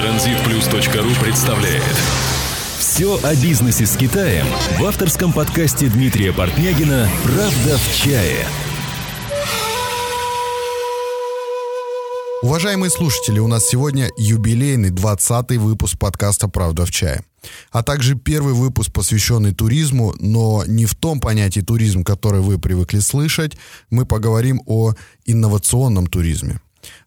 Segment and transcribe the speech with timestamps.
[0.00, 1.82] Транзитплюс.ру представляет.
[2.78, 4.46] Все о бизнесе с Китаем
[4.78, 8.46] в авторском подкасте Дмитрия Портнягина «Правда в чае»
[12.40, 17.22] Уважаемые слушатели, у нас сегодня юбилейный 20-й выпуск подкаста «Правда в чае»,
[17.70, 23.00] а также первый выпуск, посвященный туризму, но не в том понятии туризм, который вы привыкли
[23.00, 23.58] слышать,
[23.90, 24.94] мы поговорим о
[25.26, 26.58] инновационном туризме.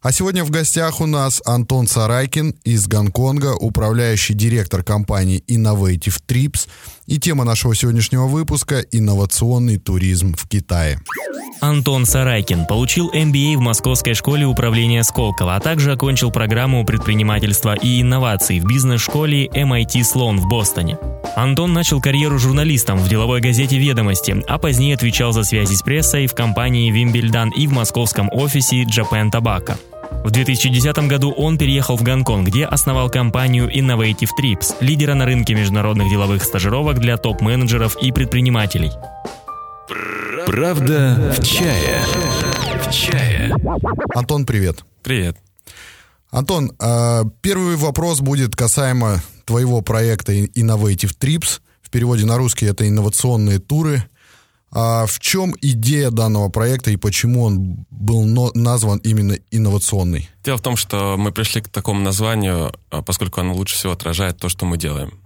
[0.02, 6.68] А сегодня в гостях у нас Антон Сарайкин из Гонконга, управляющий директор компании Innovative Trips.
[7.06, 11.00] И тема нашего сегодняшнего выпуска– инновационный туризм в Китае.
[11.60, 18.00] Антон Сарайкин получил MBA в Московской школе управления Сколково, а также окончил программу предпринимательства и
[18.00, 20.98] инноваций в бизнес-школе MIT Sloan в Бостоне.
[21.36, 26.26] Антон начал карьеру журналистом в деловой газете «Ведомости», а позднее отвечал за связи с прессой
[26.26, 29.76] в компании «Вимбельдан» и в московском офисе Japan Tobacco.
[30.24, 35.54] В 2010 году он переехал в Гонконг, где основал компанию Innovative Trips, лидера на рынке
[35.54, 38.90] международных деловых стажировок для топ-менеджеров и предпринимателей.
[40.46, 42.02] Правда в чае.
[42.80, 43.54] В чае.
[44.14, 44.86] Антон, привет.
[45.02, 45.36] Привет.
[46.30, 51.60] Антон, а, первый вопрос будет касаемо твоего проекта Innovative Trips.
[51.82, 54.02] В переводе на русский это инновационные туры.
[54.76, 60.28] А в чем идея данного проекта и почему он был назван именно инновационный?
[60.42, 64.38] Дело в том, что мы пришли к такому названию, а, поскольку оно лучше всего отражает
[64.38, 65.20] то, что мы делаем.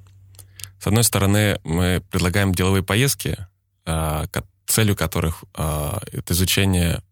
[0.78, 3.38] С одной стороны, мы предлагаем деловые поездки,
[3.86, 4.26] а,
[4.66, 7.02] целью которых это изучение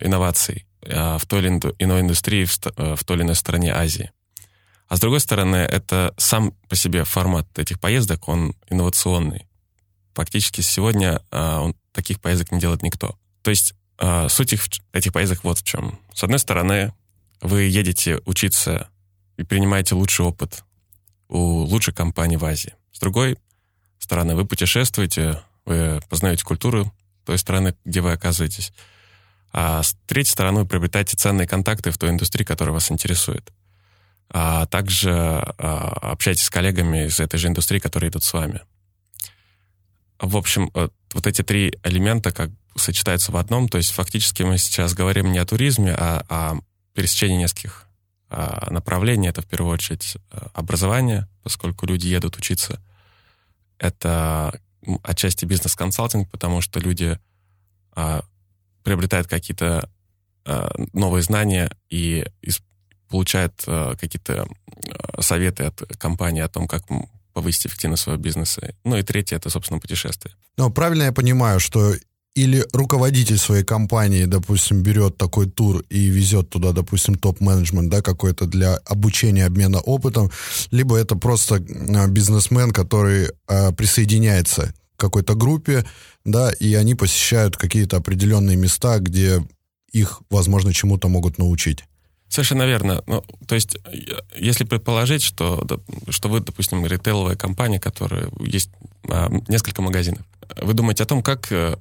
[0.00, 1.48] инноваций в той или
[1.78, 4.10] иной индустрии в той или иной стороне Азии.
[4.88, 9.47] А с другой стороны, это сам по себе формат этих поездок, он инновационный.
[10.18, 13.16] Фактически сегодня а, таких поездок не делает никто.
[13.42, 15.96] То есть а, суть их, этих поездок вот в чем.
[16.12, 16.92] С одной стороны,
[17.40, 18.88] вы едете учиться
[19.36, 20.64] и принимаете лучший опыт
[21.28, 22.74] у лучших компаний в Азии.
[22.90, 23.38] С другой
[24.00, 26.92] стороны, вы путешествуете, вы познаете культуру
[27.24, 28.72] той страны, где вы оказываетесь.
[29.52, 33.52] А с третьей стороны, вы приобретаете ценные контакты в той индустрии, которая вас интересует.
[34.30, 38.62] А также а, общаетесь с коллегами из этой же индустрии, которые идут с вами.
[40.20, 43.68] В общем, э, вот эти три элемента как сочетаются в одном.
[43.68, 46.60] То есть фактически мы сейчас говорим не о туризме, а о
[46.94, 47.86] пересечении нескольких
[48.30, 49.28] а, направлений.
[49.28, 52.80] Это в первую очередь э, образование, поскольку люди едут учиться.
[53.78, 54.60] Это
[55.02, 57.18] отчасти бизнес-консалтинг, потому что люди
[57.92, 58.22] а,
[58.82, 59.88] приобретают какие-то
[60.44, 62.26] а, новые знания и
[63.08, 64.46] получают какие-то
[65.20, 66.82] советы от компании о том, как
[67.32, 68.74] повысить эффективность своего бизнеса.
[68.84, 70.34] Ну и третье, это, собственно, путешествие.
[70.56, 71.94] Ну, правильно я понимаю, что
[72.38, 78.46] или руководитель своей компании, допустим, берет такой тур и везет туда, допустим, топ-менеджмент, да, какой-то
[78.46, 80.30] для обучения, обмена опытом,
[80.70, 85.84] либо это просто а, бизнесмен, который э, присоединяется к какой-то группе,
[86.24, 89.42] да, и они посещают какие-то определенные места, где
[89.92, 91.84] их, возможно, чему-то могут научить.
[92.28, 93.02] Совершенно верно.
[93.06, 93.78] Ну, то есть,
[94.36, 95.66] если предположить, что,
[96.10, 98.70] что вы, допустим, ритейловая компания, которая есть
[99.08, 100.22] а, несколько магазинов,
[100.60, 101.76] вы думаете о том, как э,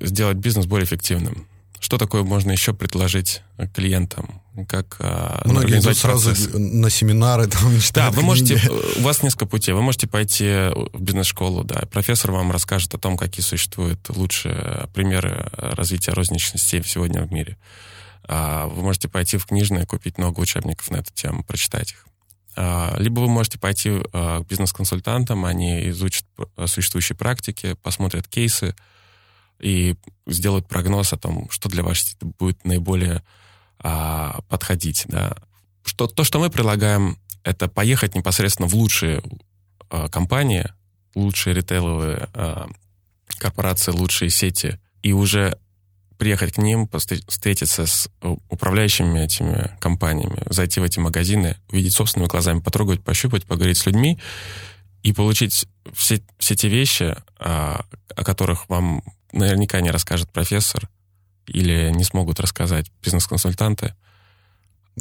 [0.00, 1.46] сделать бизнес более эффективным?
[1.78, 3.42] Что такое можно еще предложить
[3.74, 4.40] клиентам?
[4.68, 6.50] Как а, Многие идут сразу процесс?
[6.52, 8.60] на семинары, там, Да, вы можете,
[8.98, 9.72] у вас несколько путей.
[9.72, 15.48] Вы можете пойти в бизнес-школу, да, профессор вам расскажет о том, какие существуют лучшие примеры
[15.56, 17.56] развития розничной сетей сегодня в мире.
[18.24, 22.06] А, вы можете пойти в книжное, купить много учебников на эту тему, прочитать их.
[22.54, 26.24] А, либо вы можете пойти а, к бизнес-консультантам, они изучат
[26.66, 28.76] существующие практики, посмотрят кейсы
[29.58, 29.96] и
[30.26, 33.22] сделают прогноз о том, что для сети будет наиболее
[34.48, 35.06] подходить.
[35.08, 35.36] Да.
[35.84, 39.22] Что, то, что мы предлагаем, это поехать непосредственно в лучшие
[40.10, 40.72] компании,
[41.16, 42.28] лучшие ритейловые
[43.38, 45.58] корпорации, лучшие сети, и уже
[46.22, 46.88] приехать к ним,
[47.26, 48.08] встретиться с
[48.48, 54.20] управляющими этими компаниями, зайти в эти магазины, увидеть собственными глазами, потрогать, пощупать, поговорить с людьми
[55.02, 59.02] и получить все, все те вещи, а, о которых вам
[59.32, 60.88] наверняка не расскажет профессор
[61.48, 63.96] или не смогут рассказать бизнес-консультанты.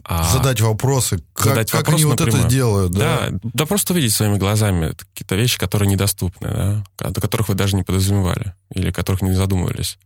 [0.03, 2.45] А задать вопросы, как, задать как вопрос, они вот напрямую.
[2.45, 2.93] это делают.
[2.93, 3.29] Да?
[3.29, 7.75] да, да просто увидеть своими глазами какие-то вещи, которые недоступны, да, до которых вы даже
[7.75, 9.99] не подразумевали или о которых не задумывались.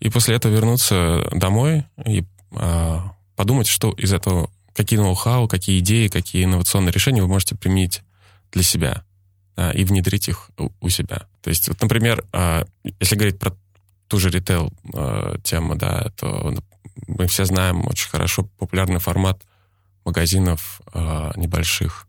[0.00, 6.08] И после этого вернуться домой и а, подумать, что из этого, какие ноу-хау, какие идеи,
[6.08, 8.02] какие инновационные решения вы можете применить
[8.52, 9.04] для себя
[9.56, 11.26] а, и внедрить их у, у себя.
[11.42, 12.64] То есть, вот, например, а,
[13.00, 13.56] если говорить про
[14.06, 16.54] ту же ритейл а, тему, да, то
[17.06, 19.42] мы все знаем очень хорошо популярный формат
[20.04, 22.06] магазинов э, небольших.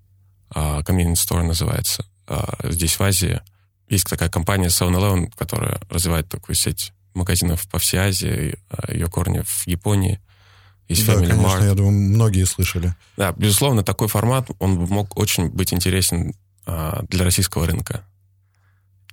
[0.56, 2.06] Э, convenience store называется.
[2.28, 3.42] Э, здесь в Азии
[3.88, 8.58] есть такая компания 7-Eleven, которая развивает такую сеть магазинов по всей Азии.
[8.88, 10.20] Ее корни в Японии.
[10.88, 11.66] Есть да, Family конечно, Mart.
[11.66, 12.96] я думаю, многие слышали.
[13.16, 16.34] Да, безусловно, такой формат, он мог очень быть интересен
[16.66, 18.04] а, для российского рынка.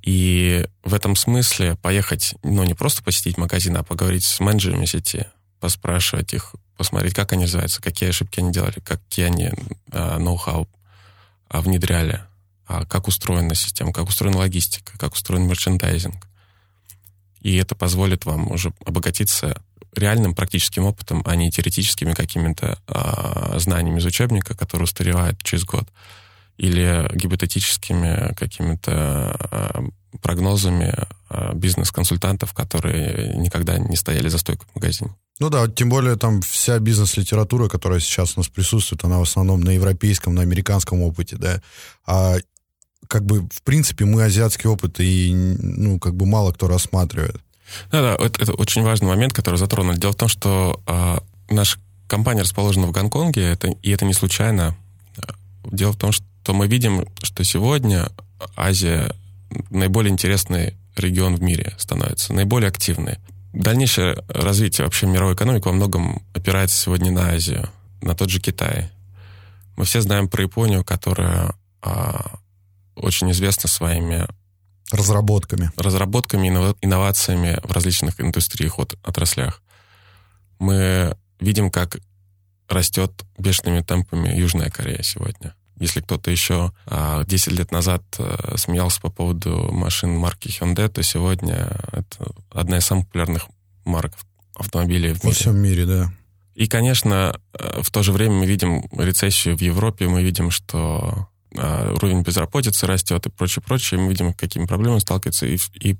[0.03, 5.27] И в этом смысле поехать, ну, не просто посетить магазин, а поговорить с менеджерами сети,
[5.61, 9.51] поспрашивать их, посмотреть, как они развиваются, какие ошибки они делали, какие они
[9.91, 10.69] а, ноу-хау
[11.49, 12.23] а, внедряли,
[12.67, 16.26] а, как устроена система, как устроена логистика, как устроен мерчендайзинг.
[17.47, 19.63] И это позволит вам уже обогатиться
[19.95, 25.87] реальным практическим опытом, а не теоретическими какими-то а, знаниями из учебника, которые устаревают через год,
[26.57, 29.85] или гипотетическими какими-то а,
[30.21, 30.93] прогнозами
[31.29, 35.15] а, бизнес-консультантов, которые никогда не стояли за стойкой в магазине.
[35.39, 39.61] Ну да, тем более там вся бизнес-литература, которая сейчас у нас присутствует, она в основном
[39.61, 41.63] на европейском, на американском опыте, да.
[42.07, 42.39] А
[43.09, 47.41] как бы, в принципе, мы азиатский опыт и, ну, как бы мало кто рассматривает.
[47.91, 49.99] Да-да, это, это очень важный момент, который затронули.
[49.99, 51.19] Дело в том, что э,
[51.51, 54.77] наша компания расположена в Гонконге, это, и это не случайно.
[55.65, 58.09] Дело в том, что мы видим, что сегодня
[58.57, 59.13] Азия
[59.71, 63.19] наиболее интересный регион в мире становится, наиболее активный.
[63.53, 67.69] Дальнейшее развитие вообще мировой экономики во многом опирается сегодня на Азию,
[68.03, 68.91] на тот же Китай.
[69.77, 72.39] Мы все знаем про Японию, которая а,
[72.97, 74.27] очень известна своими
[74.91, 75.71] Разработками.
[75.77, 79.63] разработками, иннова- инновациями в различных индустриях, от, отраслях.
[80.59, 81.99] Мы видим, как
[82.69, 85.55] растет бешеными темпами Южная Корея сегодня.
[85.79, 91.03] Если кто-то еще а, 10 лет назад а, смеялся по поводу машин марки Hyundai, то
[91.03, 93.47] сегодня это одна из самых популярных
[93.85, 94.13] марок
[94.55, 95.39] автомобилей в Во мире.
[95.39, 96.13] всем мире, да.
[96.55, 101.29] И, конечно, э, в то же время мы видим рецессию в Европе, мы видим, что
[101.59, 104.01] уровень безработицы растет и прочее, прочее.
[104.01, 105.47] Мы видим, какими проблемами сталкиваются.
[105.47, 105.97] И, и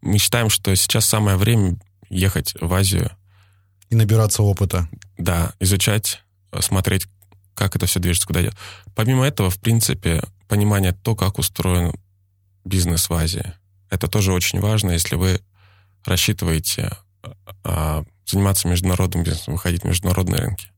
[0.00, 1.78] мы считаем, что сейчас самое время
[2.08, 3.10] ехать в Азию,
[3.90, 4.88] И набираться опыта.
[5.18, 6.22] да, изучать,
[6.52, 7.06] э, смотреть,
[7.54, 8.54] как это все движется, куда идет.
[8.94, 11.92] Помимо этого, в принципе, понимание то, как устроен
[12.64, 13.52] бизнес в Азии.
[13.90, 15.40] Это тоже очень важно, если вы
[16.04, 16.90] рассчитываете
[17.64, 20.68] а, заниматься международным бизнесом, выходить в международные рынки,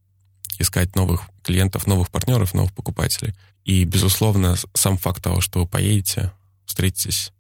[0.59, 3.35] искать новых клиентов, новых партнеров, новых покупателей.
[3.69, 6.33] И, безусловно, сам факт того, что вы поедете,
[6.65, 7.33] встретитесь,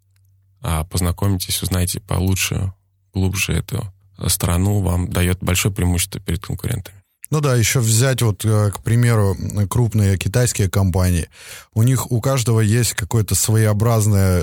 [0.60, 2.74] а, познакомитесь, узнаете получше,
[3.14, 3.90] глубже эту
[4.26, 7.02] страну, вам дает большое преимущество перед конкурентами.
[7.30, 9.38] Ну да, еще взять вот, э, к примеру,
[9.70, 11.30] крупные китайские компании.
[11.72, 14.42] У них у каждого есть какой-то своеобразный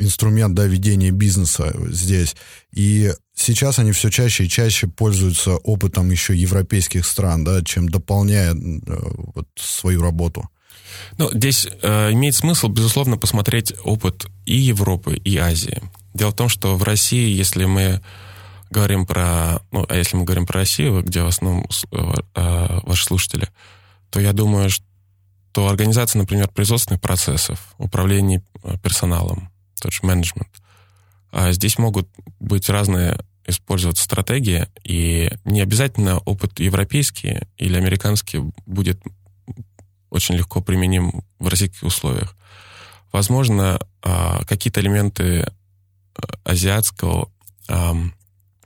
[0.00, 2.36] инструмент да, ведения бизнеса здесь.
[2.70, 8.54] И сейчас они все чаще и чаще пользуются опытом еще европейских стран, да, чем дополняя
[8.54, 8.56] э,
[9.34, 10.48] вот, свою работу.
[11.18, 15.82] Ну, здесь э, имеет смысл, безусловно, посмотреть опыт и Европы, и Азии.
[16.14, 18.00] Дело в том, что в России, если мы
[18.70, 19.60] говорим про...
[19.72, 23.48] Ну, а если мы говорим про Россию, где в основном э, э, ваши слушатели,
[24.10, 29.50] то я думаю, что организация, например, производственных процессов, управление э, персоналом,
[29.80, 30.48] тот же менеджмент,
[31.32, 32.08] а здесь могут
[32.38, 39.00] быть разные использоваться стратегии, и не обязательно опыт европейский или американский будет
[40.10, 42.36] очень легко применим в российских условиях.
[43.12, 45.52] Возможно, а, какие-то элементы
[46.14, 47.30] а, азиатского
[47.68, 48.14] ам,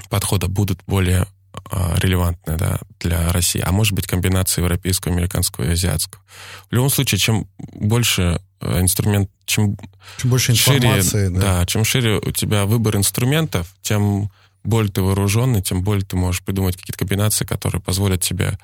[0.08, 1.26] подхода будут более
[1.70, 6.22] а, релевантны да, для России, а может быть комбинация европейского, американского и азиатского.
[6.70, 9.76] В любом случае, чем больше э, инструмент, чем
[10.18, 11.40] Чем больше шире, информации, да.
[11.40, 14.30] да, чем шире у тебя выбор инструментов, тем
[14.64, 18.58] более ты вооруженный, тем более ты можешь придумать какие-то комбинации, которые позволят тебе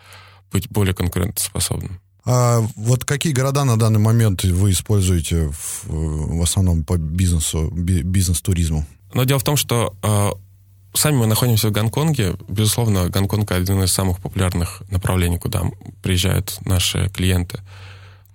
[0.50, 2.00] быть более конкурентоспособным.
[2.24, 8.02] А вот какие города на данный момент вы используете в, в основном по бизнесу, би-
[8.02, 8.86] бизнес-туризму?
[9.14, 10.30] Но дело в том, что э,
[10.94, 12.34] сами мы находимся в Гонконге.
[12.48, 15.64] Безусловно, Гонконг один из самых популярных направлений, куда
[16.02, 17.60] приезжают наши клиенты.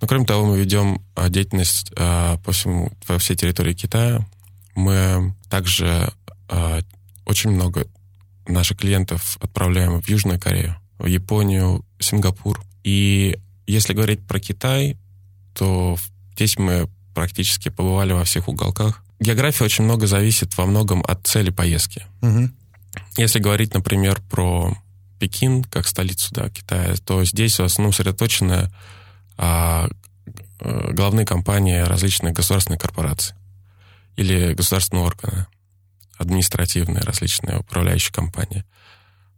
[0.00, 4.26] Но кроме того, мы ведем э, деятельность э, по всему, по всей территории Китая.
[4.74, 6.12] Мы также
[6.48, 6.80] э,
[7.24, 7.86] очень много
[8.46, 12.60] наших клиентов отправляем в Южную Корею, в Японию, Сингапур.
[12.84, 14.96] И если говорить про Китай,
[15.54, 15.96] то
[16.34, 19.02] здесь мы практически побывали во всех уголках.
[19.18, 22.06] География очень много зависит во многом от цели поездки.
[22.20, 22.54] Мгм.
[23.16, 24.76] Если говорить, например, про
[25.18, 28.70] Пекин как столицу да, Китая, то здесь в основном сосредоточены
[29.38, 29.88] а,
[30.60, 33.34] э, главные компании различных государственных корпораций
[34.16, 35.46] или государственные органы,
[36.18, 38.64] административные различные управляющие компании.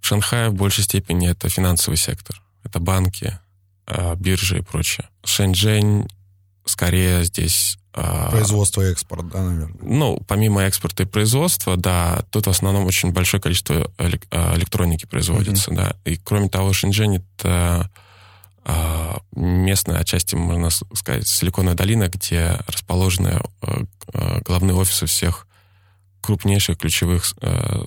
[0.00, 2.40] В Шанхае в большей степени это финансовый сектор.
[2.64, 3.38] Это банки,
[4.16, 5.09] биржи и прочее.
[5.25, 6.09] Шэньчжэнь
[6.64, 7.78] скорее здесь...
[7.95, 9.78] Э, Производство и экспорт, да, наверное?
[9.80, 15.76] Ну, помимо экспорта и производства, да, тут в основном очень большое количество электроники производится, mm-hmm.
[15.76, 15.97] да.
[16.04, 17.90] И кроме того, Шэньчжэнь— это
[19.35, 23.40] местная, отчасти, можно сказать, Силиконовая долина, где расположены
[24.45, 25.47] главные офисы всех
[26.21, 27.33] крупнейших ключевых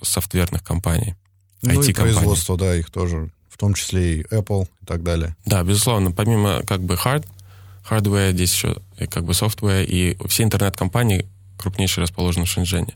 [0.02, 1.14] софтверных компаний.
[1.62, 5.36] Ну IT и производство, да, их тоже, в том числе и Apple и так далее.
[5.44, 7.26] Да, безусловно, помимо как бы hard,
[7.88, 11.26] hardware, здесь еще и как бы software, и все интернет-компании
[11.58, 12.94] крупнейшие расположены в Шэньчжэне.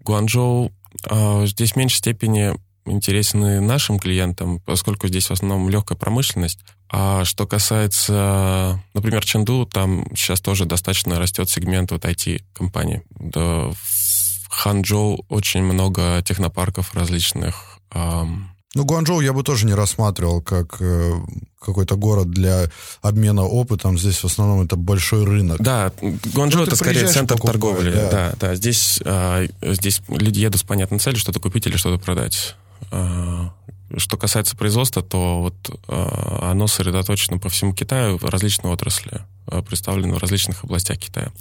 [0.00, 0.72] Гуанчжоу
[1.08, 2.54] э, здесь в меньшей степени
[2.86, 6.60] интересен и нашим клиентам, поскольку здесь в основном легкая промышленность.
[6.88, 13.02] А что касается, например, Ченду, там сейчас тоже достаточно растет сегмент вот IT-компаний.
[13.10, 17.78] Да, в Ханчжоу очень много технопарков различных.
[17.92, 18.50] Эм...
[18.74, 21.14] Ну, Гуанчжоу я бы тоже не рассматривал как э,
[21.58, 22.70] какой-то город для
[23.00, 23.98] обмена опытом.
[23.98, 25.58] Здесь в основном это большой рынок.
[25.60, 25.90] Да,
[26.34, 27.92] Гуанчжоу ну, это скорее центр торговли.
[27.92, 28.34] Да, да.
[28.38, 28.54] да.
[28.54, 32.56] Здесь, э, здесь люди едут с понятной целью что-то купить или что-то продать.
[32.90, 33.48] Э,
[33.96, 39.62] что касается производства, то вот э, оно сосредоточено по всему Китаю в различные отрасли, э,
[39.62, 41.32] представлено в различных областях Китая.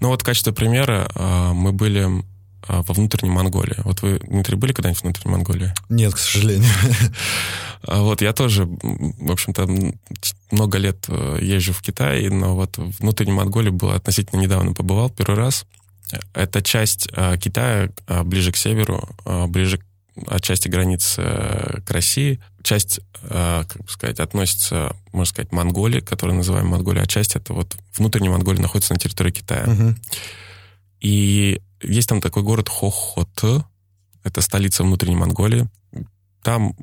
[0.00, 2.22] Ну вот в качестве примера э, мы были
[2.66, 3.76] во внутренней Монголии.
[3.84, 5.74] Вот вы, Дмитрий, были когда-нибудь в внутренней Монголии?
[5.88, 6.70] Нет, к сожалению.
[7.82, 9.68] А вот я тоже, в общем-то,
[10.50, 15.10] много лет э, езжу в Китай, но вот в внутренней Монголии был относительно недавно побывал
[15.10, 15.64] первый раз.
[16.34, 17.90] Это часть а, Китая
[18.24, 19.08] ближе к северу,
[19.48, 19.84] ближе к
[20.26, 21.22] отчасти границы
[21.86, 22.40] к России.
[22.62, 27.76] Часть, как бы сказать, относится, можно сказать, Монголии, которую называем Монголией, а часть это вот
[27.96, 29.64] внутренняя Монголия находится на территории Китая.
[29.66, 29.94] Угу.
[31.00, 33.64] И есть там такой город Хохот,
[34.24, 35.68] это столица внутренней Монголии.
[36.42, 36.74] Там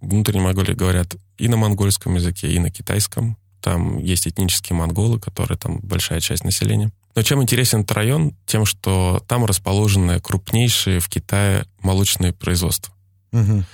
[0.00, 3.36] внутренней Монголии говорят и на монгольском языке, и на китайском.
[3.60, 6.92] Там есть этнические монголы, которые там большая часть населения.
[7.14, 8.36] Но чем интересен этот район?
[8.46, 12.92] Тем, что там расположены крупнейшие в Китае молочные производства.
[13.32, 13.64] Угу.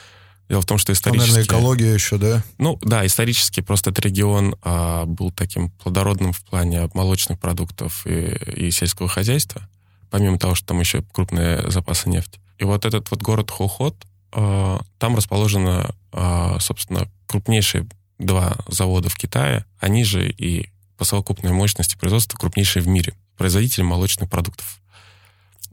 [0.49, 1.29] Дело в том, что исторически...
[1.29, 2.43] Ну, наверное, экология еще, да?
[2.59, 8.67] Ну, да, исторически просто этот регион а, был таким плодородным в плане молочных продуктов и,
[8.67, 9.69] и сельского хозяйства
[10.11, 12.41] помимо того, что там еще крупные запасы нефти.
[12.59, 13.97] И вот этот вот город Хохот,
[14.33, 17.87] э, там расположено, э, собственно, крупнейшие
[18.19, 23.83] два завода в Китае, они же и по совокупной мощности производства крупнейшие в мире, производители
[23.83, 24.81] молочных продуктов.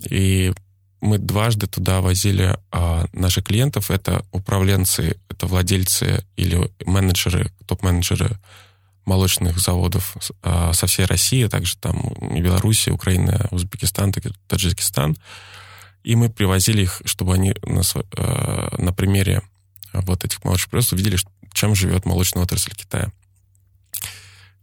[0.09, 0.53] И
[1.01, 3.91] мы дважды туда возили а, наших клиентов.
[3.91, 8.37] Это управленцы, это владельцы или менеджеры, топ-менеджеры
[9.07, 11.99] молочных заводов а, со всей России, а также там
[12.35, 14.13] и Белоруссия, Украина, Узбекистан,
[14.47, 15.15] Таджикистан.
[16.03, 17.81] И мы привозили их, чтобы они на,
[18.17, 19.41] а, на примере
[19.93, 21.17] вот этих молочных производств увидели,
[21.53, 23.11] чем живет молочная отрасль Китая.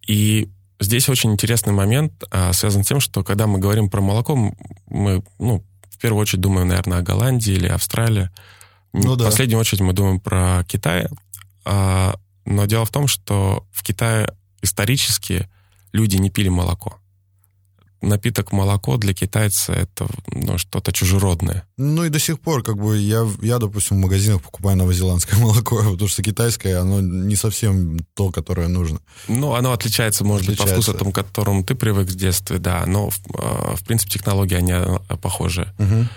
[0.06, 4.54] И здесь очень интересный момент а, связан с тем, что когда мы говорим про молоко,
[4.86, 8.28] мы, ну, в первую очередь думаем, наверное, о Голландии или Австралии.
[8.92, 9.24] Ну, да.
[9.24, 11.08] В последнюю очередь мы думаем про Китай.
[11.64, 14.28] А, но дело в том, что в Китае
[14.62, 15.48] исторически
[15.92, 16.98] люди не пили молоко.
[18.02, 21.66] Напиток молоко для китайца это ну, что-то чужеродное.
[21.78, 25.76] Ну и до сих пор, как бы, я, я, допустим, в магазинах покупаю новозеландское молоко,
[25.76, 29.00] потому что китайское, оно не совсем то, которое нужно.
[29.26, 30.76] Ну, оно отличается, может отличается.
[30.76, 33.84] быть, по вкусу, тому, к которому ты привык с детства, да, но, в, а, в
[33.84, 35.72] принципе, технологии, они а, похожи.
[35.78, 36.08] Угу.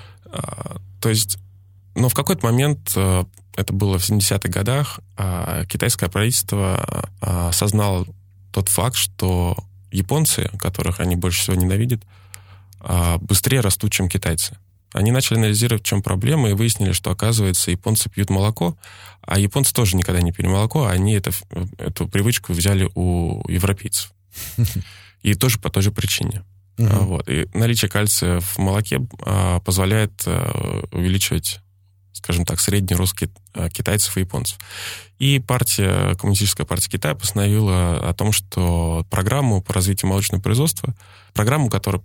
[0.99, 1.37] То есть,
[1.97, 2.95] но в какой-то момент
[3.57, 8.05] это было в 70-х годах, а, китайское правительство а, осознало
[8.53, 9.57] тот факт, что
[9.91, 12.03] японцы, которых они больше всего ненавидят,
[12.79, 14.57] а, быстрее растут, чем китайцы.
[14.93, 18.77] Они начали анализировать, в чем проблема, и выяснили, что, оказывается, японцы пьют молоко,
[19.21, 21.31] а японцы тоже никогда не пили молоко, а они это,
[21.79, 24.13] эту привычку взяли у европейцев.
[25.23, 26.43] И тоже по той же причине.
[26.77, 27.27] Вот.
[27.27, 29.01] И наличие кальция в молоке
[29.65, 30.25] позволяет
[30.91, 31.59] увеличивать
[32.17, 34.57] скажем так, среднерусских э, китайцев и японцев.
[35.19, 40.95] И партия, Коммунистическая партия Китая постановила о том, что программу по развитию молочного производства,
[41.33, 42.03] программу, которая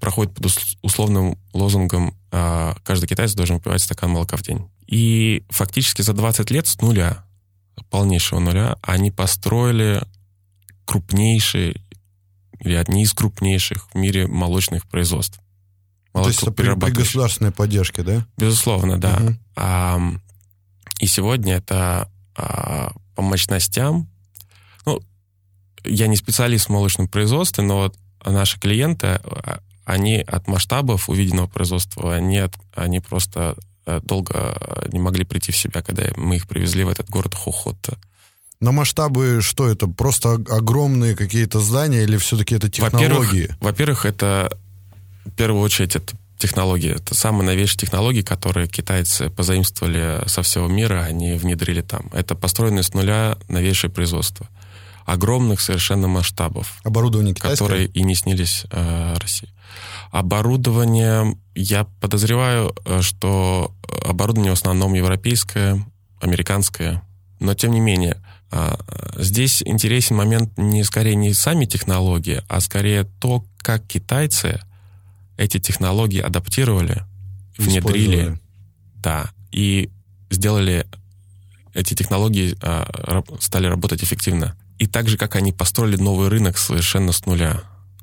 [0.00, 0.46] проходит под
[0.82, 4.68] условным лозунгом э, «каждый китаец должен выпивать стакан молока в день».
[4.86, 7.24] И фактически за 20 лет с нуля,
[7.90, 10.02] полнейшего нуля, они построили
[10.84, 11.80] крупнейшие
[12.60, 15.40] или одни из крупнейших в мире молочных производств.
[16.22, 18.24] То есть это при, при государственной поддержке, да?
[18.36, 19.16] Безусловно, да.
[19.16, 19.36] Угу.
[19.56, 20.00] А,
[21.00, 24.08] и сегодня это а, по мощностям.
[24.86, 25.00] Ну,
[25.84, 31.48] я не специалист в молочном производстве, но вот наши клиенты, а, они от масштабов увиденного
[31.48, 33.54] производства, они, от, они просто
[33.84, 34.58] э, долго
[34.90, 37.90] не могли прийти в себя, когда мы их привезли в этот город Хохот.
[38.60, 39.86] На масштабы что это?
[39.86, 43.08] Просто огромные какие-то здания или все-таки это технологии?
[43.10, 44.58] Во-первых, во-первых, это
[45.24, 46.94] в первую очередь это технологии.
[46.94, 52.10] Это самые новейшие технологии, которые китайцы позаимствовали со всего мира, они внедрили там.
[52.12, 54.48] Это построенное с нуля новейшее производство.
[55.06, 56.80] Огромных совершенно масштабов.
[56.82, 57.66] Оборудование китайское?
[57.66, 59.48] Которые и не снились э, России.
[60.10, 63.72] Оборудование, я подозреваю, э, что
[64.04, 65.84] оборудование в основном европейское,
[66.20, 67.02] американское,
[67.40, 68.76] но тем не менее, э,
[69.18, 74.60] здесь интересен момент не скорее не сами технологии, а скорее то, как китайцы
[75.36, 77.02] эти технологии адаптировали,
[77.58, 78.38] внедрили,
[78.96, 79.90] да, и
[80.30, 80.86] сделали
[81.74, 84.56] эти технологии а, стали работать эффективно.
[84.78, 87.62] И так же, как они построили новый рынок совершенно с нуля.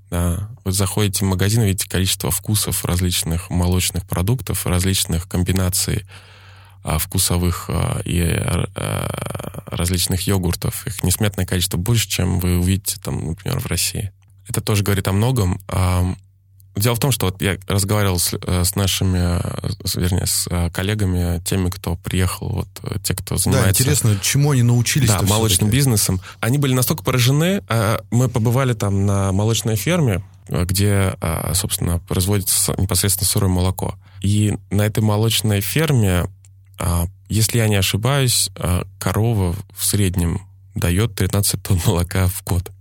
[0.09, 0.49] Да.
[0.65, 6.05] Вы заходите в магазин, видите количество вкусов различных молочных продуктов, различных комбинаций
[6.83, 10.85] а, вкусовых а, и а, различных йогуртов.
[10.85, 14.11] Их несметное количество больше, чем вы увидите, там, например, в России.
[14.47, 15.61] Это тоже говорит о многом.
[15.67, 16.13] А,
[16.75, 20.69] Дело в том, что вот я разговаривал с, э, с нашими, э, вернее, с э,
[20.69, 22.67] коллегами, теми, кто приехал, вот
[23.03, 23.67] те, кто занимается...
[23.67, 26.21] Да, интересно, чему они научились Да, молочным бизнесом.
[26.39, 27.61] Они были настолько поражены.
[28.09, 31.15] Мы побывали там на молочной ферме, где,
[31.53, 33.95] собственно, производится непосредственно сырое молоко.
[34.21, 36.25] И на этой молочной ферме,
[37.27, 38.49] если я не ошибаюсь,
[38.99, 40.41] корова в среднем
[40.75, 42.71] дает 13 тонн молока в год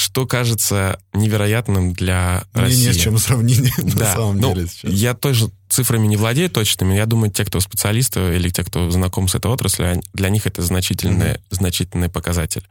[0.00, 2.86] что кажется невероятным для Мне России.
[2.86, 3.98] не с чем сравнить, да.
[3.98, 4.66] на самом ну, деле.
[4.66, 4.90] Сейчас.
[4.90, 6.94] Я тоже цифрами не владею точными.
[6.94, 10.62] Я думаю, те, кто специалисты или те, кто знаком с этой отраслью, для них это
[10.62, 11.42] значительный, mm-hmm.
[11.50, 12.66] значительный показатель.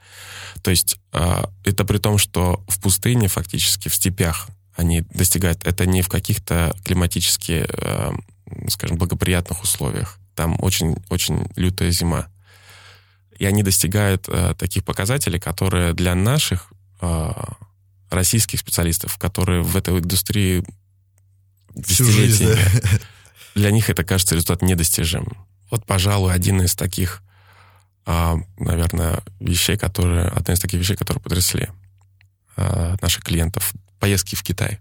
[0.64, 5.66] То есть э, это при том, что в пустыне фактически, в степях они достигают.
[5.68, 8.12] Это не в каких-то климатически, э,
[8.70, 10.18] скажем, благоприятных условиях.
[10.34, 12.28] Там очень-очень лютая зима.
[13.38, 16.74] И они достигают э, таких показателей, которые для наших
[18.10, 20.66] российских специалистов, которые в этой индустрии
[21.86, 22.58] Всю жизнь, да.
[23.56, 25.38] для них это кажется результат недостижимым.
[25.70, 27.22] Вот, пожалуй, один из таких,
[28.06, 31.70] а, наверное, вещей, которые, одна из таких вещей, которые потрясли
[32.58, 34.80] а, наших клиентов, поездки в Китай.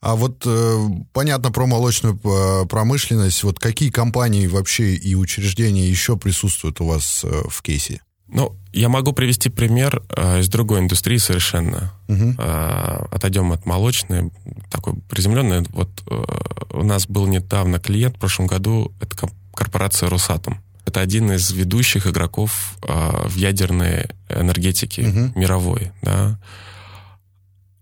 [0.00, 3.42] А вот э, понятно про молочную э, промышленность.
[3.42, 8.00] Вот какие компании вообще и учреждения еще присутствуют у вас э, в кейсе?
[8.32, 11.92] Ну, я могу привести пример э, из другой индустрии совершенно.
[12.08, 12.34] Угу.
[12.38, 14.30] Э, отойдем от молочной,
[14.70, 15.66] такой приземленной.
[15.70, 16.24] Вот э,
[16.72, 20.62] у нас был недавно клиент в прошлом году, это корпорация «Росатом».
[20.86, 25.38] Это один из ведущих игроков э, в ядерной энергетике угу.
[25.38, 25.92] мировой.
[26.02, 26.38] Да?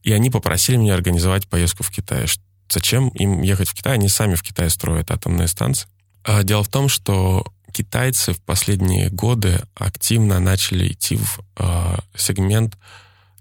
[0.02, 2.26] И они попросили меня организовать поездку в Китай.
[2.70, 3.94] Зачем им ехать в Китай?
[3.94, 5.88] Они сами в Китае строят атомные станции.
[6.24, 12.76] А дело в том, что китайцы в последние годы активно начали идти в э, сегмент,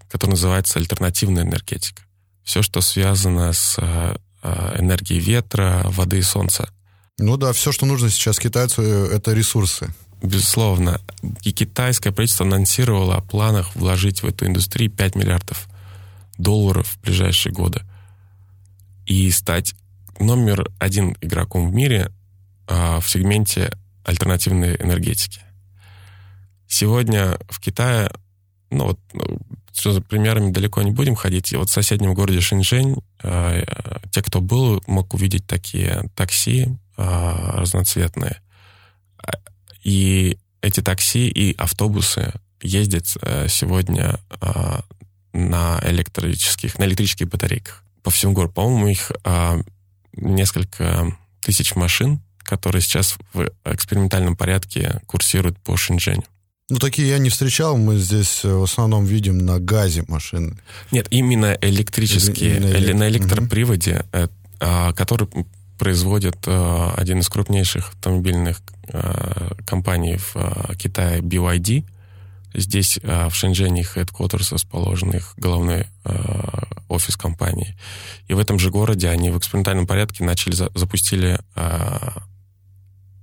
[0.10, 2.04] который называется альтернативная энергетика.
[2.44, 4.16] Все, что связано с э,
[4.78, 6.70] энергией ветра, воды и солнца.
[7.20, 9.94] Ну да, все, что нужно сейчас китайцу, это ресурсы.
[10.22, 11.02] Безусловно.
[11.44, 15.68] И китайское правительство анонсировало о планах вложить в эту индустрию 5 миллиардов
[16.38, 17.82] долларов в ближайшие годы.
[19.06, 19.74] И стать
[20.20, 22.12] номер один игроком в мире
[22.68, 23.72] э, в сегменте
[24.08, 25.42] альтернативной энергетики.
[26.68, 28.10] Сегодня в Китае,
[28.72, 29.40] ну вот, ну,
[29.74, 31.52] что за примерами далеко не будем ходить.
[31.52, 33.64] И вот в соседнем городе Шэньчжэнь э,
[34.12, 36.68] те, кто был, мог увидеть такие такси
[36.98, 38.42] э, разноцветные.
[39.84, 44.80] И эти такси и автобусы ездят э, сегодня э,
[45.34, 48.54] на электрических, на электрических батарейках по всему городу.
[48.54, 49.62] По-моему, их э,
[50.14, 56.24] несколько тысяч машин которые сейчас в экспериментальном порядке курсируют по Шэньчжэню.
[56.70, 57.78] Ну, такие я не встречал.
[57.78, 60.58] Мы здесь э, в основном видим на газе машины.
[60.92, 62.98] Нет, именно электрические, именно электро...
[62.98, 64.94] на электроприводе, угу.
[64.96, 65.30] который
[65.78, 68.62] производит э, один из крупнейших автомобильных
[69.66, 71.84] компаний в Китае, BYD.
[72.54, 75.88] Здесь в Шэньчжэне headquarters расположен, их головной
[76.88, 77.78] офис компании.
[78.30, 81.40] И в этом же городе они в экспериментальном порядке начали, запустили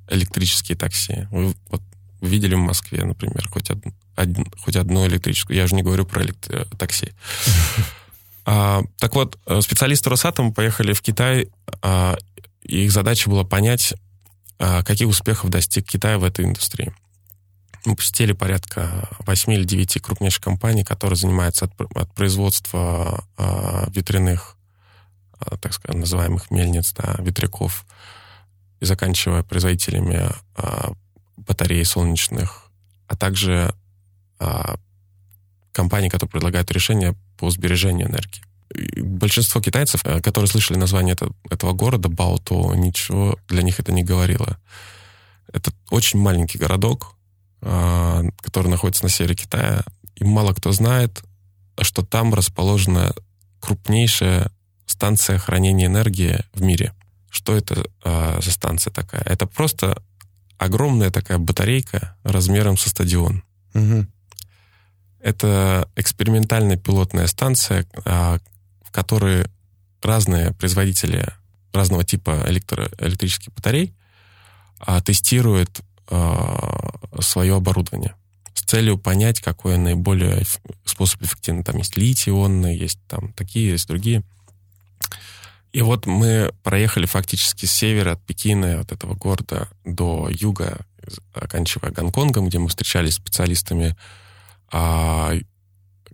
[0.09, 1.27] электрические такси.
[1.31, 1.83] Вы вот
[2.21, 3.79] видели в Москве, например, хоть, од,
[4.17, 5.57] один, хоть одну электрическую.
[5.57, 7.13] Я же не говорю про электро- э, такси.
[8.47, 11.49] А, так вот, э, специалисты Росатома поехали в Китай,
[11.81, 12.19] а,
[12.63, 13.95] их задача была понять,
[14.59, 16.93] а, каких успехов достиг Китай в этой индустрии.
[17.87, 24.57] Мы посетили порядка 8 или 9 крупнейших компаний, которые занимаются от, от производства а, ветряных,
[25.39, 27.87] а, так сказать, называемых мельниц, да, ветряков,
[28.85, 30.93] и заканчивая производителями а,
[31.39, 32.71] батарей солнечных,
[33.09, 33.75] а также
[34.39, 34.77] а,
[35.73, 38.43] компании, которые предлагают решения по сбережению энергии.
[39.01, 44.05] большинство китайцев, э, которые слышали название это, этого города, Баото, ничего для них это не
[44.05, 44.59] говорило.
[45.53, 47.17] Это очень маленький городок,
[47.63, 49.83] а, который находится на севере Китая,
[50.17, 51.25] и мало кто знает,
[51.81, 53.15] что там расположена
[53.61, 54.51] крупнейшая
[54.87, 56.93] станция хранения энергии в мире.
[57.35, 59.23] Что это э, за станция такая?
[59.23, 60.01] Это просто
[60.57, 63.43] огромная такая батарейка размером со стадион.
[63.75, 64.07] Угу.
[65.19, 68.39] Это экспериментальная пилотная станция, э,
[68.85, 69.47] в которой
[70.01, 71.27] разные производители
[71.73, 73.93] разного типа электро электрических батарей
[74.87, 76.49] э, тестируют э,
[77.19, 78.15] свое оборудование
[78.55, 80.45] с целью понять, какой наиболее
[80.85, 81.65] способ эффективный.
[81.65, 84.23] Там есть литий-ионные, есть там такие, есть другие.
[85.75, 90.87] И вот мы проехали фактически с севера от Пекина, от этого города, до юга,
[91.33, 93.97] оканчивая Гонконгом, где мы встречались с специалистами
[94.71, 95.33] а,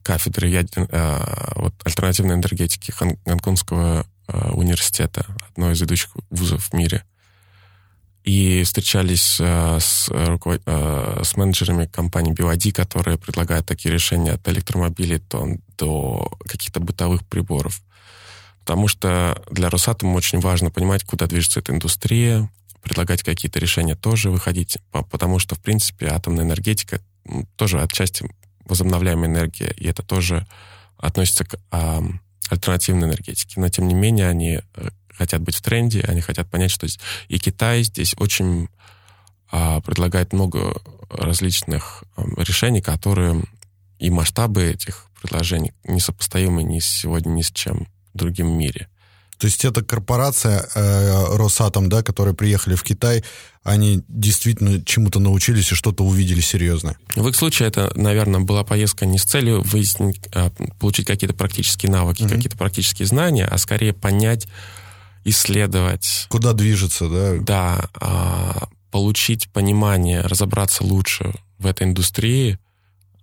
[0.03, 2.95] кафедры ядер, а, вот, альтернативной энергетики
[3.27, 7.05] Гонконгского а, университета, одной из ведущих вузов в мире.
[8.25, 10.63] И встречались а, с, руковод...
[10.65, 15.23] а, с менеджерами компании BYD, которые предлагают такие решения от электромобилей
[15.77, 17.83] до каких-то бытовых приборов.
[18.71, 22.49] Потому что для Росатома очень важно понимать, куда движется эта индустрия,
[22.81, 24.79] предлагать какие-то решения тоже выходить,
[25.11, 27.01] потому что, в принципе, атомная энергетика
[27.57, 28.31] тоже отчасти
[28.67, 30.47] возобновляемая энергия, и это тоже
[30.99, 32.01] относится к а,
[32.49, 33.59] альтернативной энергетике.
[33.59, 36.87] Но, тем не менее, они э, хотят быть в тренде, они хотят понять, что
[37.27, 38.69] и Китай здесь очень
[39.51, 43.43] а, предлагает много различных а, решений, которые
[43.99, 48.89] и масштабы этих предложений несопоставимы ни сегодня ни с чем в другим мире.
[49.39, 53.25] То есть эта корпорация э, Росатом, да, которые приехали в Китай,
[53.63, 56.99] они действительно чему-то научились и что-то увидели серьезное?
[57.17, 61.91] В их случае это, наверное, была поездка не с целью выяснить, а, получить какие-то практические
[61.91, 62.35] навыки, угу.
[62.35, 64.47] какие-то практические знания, а скорее понять,
[65.25, 66.27] исследовать.
[66.29, 67.37] Куда движется, да?
[67.41, 72.59] Да, а, получить понимание, разобраться лучше в этой индустрии,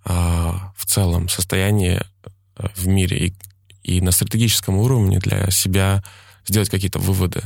[0.05, 2.01] а, в целом состоянии
[2.55, 3.33] э, в мире и
[3.87, 6.03] и на стратегическом уровне для себя
[6.45, 7.41] сделать какие-то выводы,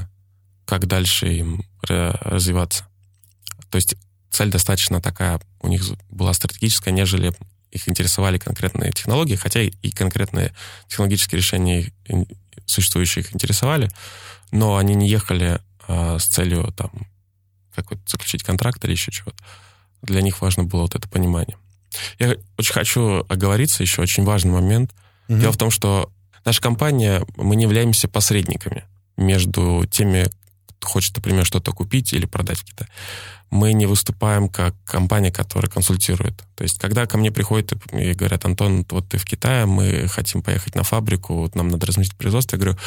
[0.66, 2.88] как дальше им развиваться.
[3.70, 3.96] То есть
[4.32, 7.34] цель достаточно такая у них была стратегическая, нежели
[7.70, 10.54] их интересовали конкретные технологии, хотя и конкретные
[10.88, 11.94] технологические решения
[12.66, 13.90] существующие их интересовали,
[14.52, 16.92] но они не ехали а, с целью там
[17.76, 19.38] какой-то заключить контракт или еще чего-то.
[20.02, 21.58] Для них важно было вот это понимание.
[22.18, 24.92] Я очень хочу оговориться, еще очень важный момент.
[25.28, 25.40] Угу.
[25.40, 26.12] Дело в том, что
[26.46, 28.86] Наша компания, мы не являемся посредниками
[29.18, 30.28] между теми,
[30.80, 32.90] кто хочет, например, что-то купить или продать в Китае.
[33.52, 36.42] Мы не выступаем как компания, которая консультирует.
[36.56, 40.42] То есть, когда ко мне приходят и говорят, Антон, вот ты в Китае, мы хотим
[40.42, 42.80] поехать на фабрику, вот нам надо разместить производство, я говорю,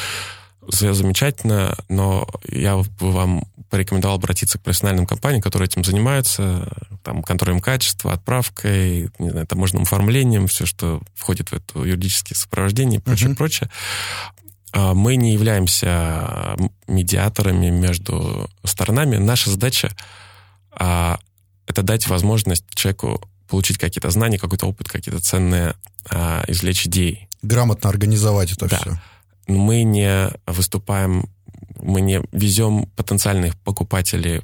[0.67, 6.71] замечательно, но я бы вам порекомендовал обратиться к профессиональным компаниям, которые этим занимаются,
[7.03, 12.99] там, контролем качества, отправкой, не знаю, таможенным оформлением, все, что входит в это юридическое сопровождение
[12.99, 13.35] и прочее, uh-huh.
[13.35, 13.69] прочее.
[14.71, 16.55] А, мы не являемся
[16.87, 19.17] медиаторами между сторонами.
[19.17, 19.91] Наша задача
[20.71, 21.19] а,
[21.67, 25.75] это дать возможность человеку получить какие-то знания, какой-то опыт, какие-то ценные
[26.09, 27.27] а, извлечь идеи.
[27.41, 28.77] Грамотно организовать это да.
[28.77, 28.99] все
[29.47, 31.29] мы не выступаем,
[31.81, 34.41] мы не везем потенциальных покупателей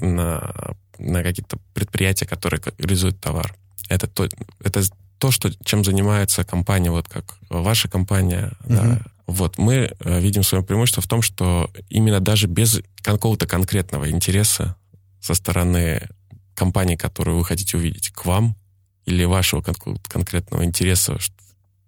[0.00, 3.54] на, на какие-то предприятия, которые реализуют товар.
[3.88, 4.28] Это то,
[4.62, 4.82] это
[5.18, 8.52] то, что, чем занимается компания, вот как ваша компания.
[8.64, 8.98] Uh-huh.
[8.98, 9.02] Да.
[9.26, 14.76] Вот мы э, видим свое преимущество в том, что именно даже без какого-то конкретного интереса
[15.20, 16.08] со стороны
[16.54, 18.56] компании, которую вы хотите увидеть, к вам
[19.04, 21.18] или вашего конкретного интереса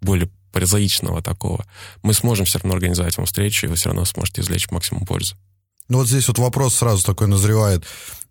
[0.01, 1.65] более прозаичного такого,
[2.03, 5.35] мы сможем все равно организовать вам встречу, и вы все равно сможете извлечь максимум пользы.
[5.89, 7.83] Ну вот здесь вот вопрос сразу такой назревает.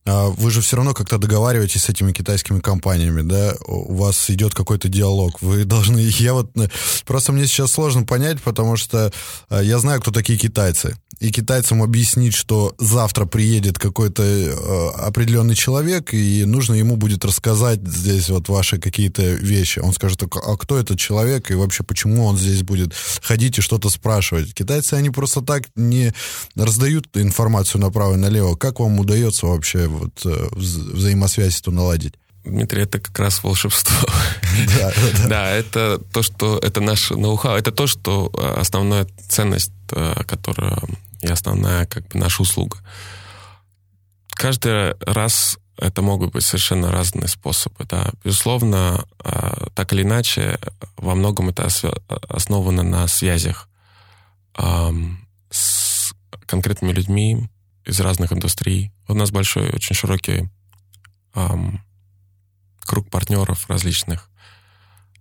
[0.04, 3.54] А вы же все равно как-то договариваетесь с этими китайскими компаниями, да?
[3.66, 5.40] У вас идет какой-то диалог.
[5.42, 5.98] Вы должны...
[5.98, 6.50] Я вот...
[6.56, 6.68] Э,
[7.04, 9.12] просто мне сейчас сложно понять, потому что
[9.50, 15.54] э, я знаю, кто такие китайцы и китайцам объяснить, что завтра приедет какой-то э, определенный
[15.54, 19.78] человек, и нужно ему будет рассказать здесь вот ваши какие-то вещи.
[19.78, 23.88] Он скажет, а кто этот человек, и вообще почему он здесь будет ходить и что-то
[23.88, 24.52] спрашивать.
[24.52, 26.12] Китайцы, они просто так не
[26.56, 28.56] раздают информацию направо и налево.
[28.56, 32.14] Как вам удается вообще вот э, взаимосвязь эту наладить?
[32.44, 33.94] Дмитрий, это как раз волшебство.
[34.76, 35.28] Да, да.
[35.28, 39.72] да, это то, что это наше ноу-хау, это то, что э, основная ценность,
[40.26, 40.78] которая
[41.22, 42.78] и основная как бы наша услуга.
[44.30, 48.10] Каждый раз это могут быть совершенно разные способы, да.
[48.22, 50.58] Безусловно, а, так или иначе,
[50.96, 51.68] во многом это
[52.28, 53.68] основано на связях
[54.54, 56.12] с
[56.46, 57.48] конкретными людьми
[57.86, 58.92] из разных индустрий.
[59.08, 60.50] У нас большой, очень широкий
[62.84, 64.28] круг партнеров различных,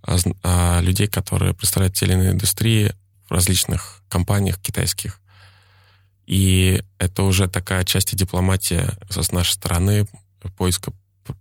[0.04, 2.94] а, людей, которые представляют те или иные индустрии
[3.30, 5.21] в различных компаниях китайских.
[6.32, 10.08] И это уже такая часть дипломатии с нашей стороны,
[10.58, 10.94] поиска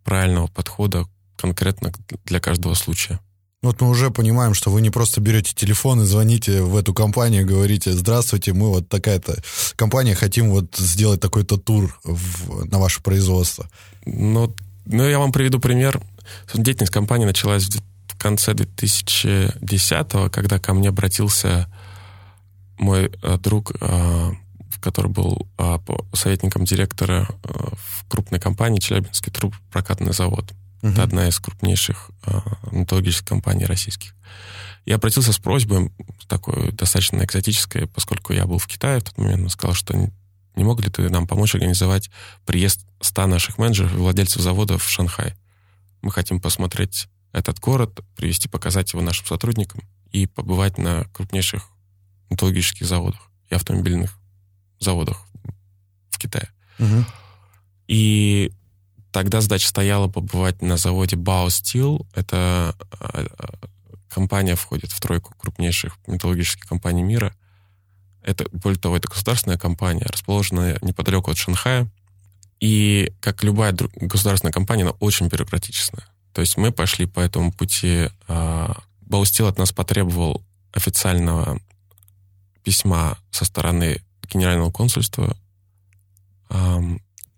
[0.02, 1.92] правильного подхода конкретно
[2.24, 3.20] для каждого случая.
[3.62, 7.46] Вот мы уже понимаем, что вы не просто берете телефон и звоните в эту компанию,
[7.46, 9.40] говорите, здравствуйте, мы вот такая-то
[9.76, 13.70] компания, хотим вот сделать такой-то тур в, на ваше производство.
[14.06, 14.52] Ну,
[14.86, 16.00] ну, я вам приведу пример.
[16.52, 17.68] Деятельность компании началась
[18.08, 21.72] в конце 2010-го, когда ко мне обратился
[22.76, 24.30] мой э, друг э,
[24.80, 25.80] который был а,
[26.14, 30.52] советником директора а, в крупной компании Челябинский трубопрокатный завод.
[30.82, 30.92] Uh-huh.
[30.92, 34.14] Это одна из крупнейших а, металлургических компаний российских.
[34.86, 35.92] Я обратился с просьбой,
[36.28, 40.10] такой достаточно экзотической, поскольку я был в Китае в тот момент, он сказал, что не,
[40.56, 42.10] не мог ли ты нам помочь организовать
[42.46, 45.34] приезд 100 наших менеджеров и владельцев завода в Шанхай.
[46.02, 51.68] Мы хотим посмотреть этот город, привести, показать его нашим сотрудникам и побывать на крупнейших
[52.30, 54.19] металлургических заводах и автомобильных
[54.80, 55.26] заводах
[56.10, 56.50] в Китае.
[56.78, 57.04] Угу.
[57.88, 58.52] И
[59.12, 62.06] тогда задача стояла побывать на заводе Bao Steel.
[62.14, 63.26] Это а,
[64.08, 67.34] компания входит в тройку крупнейших металлургических компаний мира.
[68.22, 71.88] Это, более того, это государственная компания, расположенная неподалеку от Шанхая.
[72.60, 76.06] И, как любая государственная компания, она очень бюрократичная.
[76.32, 78.08] То есть мы пошли по этому пути.
[78.28, 81.58] А, Баустил от нас потребовал официального
[82.62, 85.36] письма со стороны генерального консульства.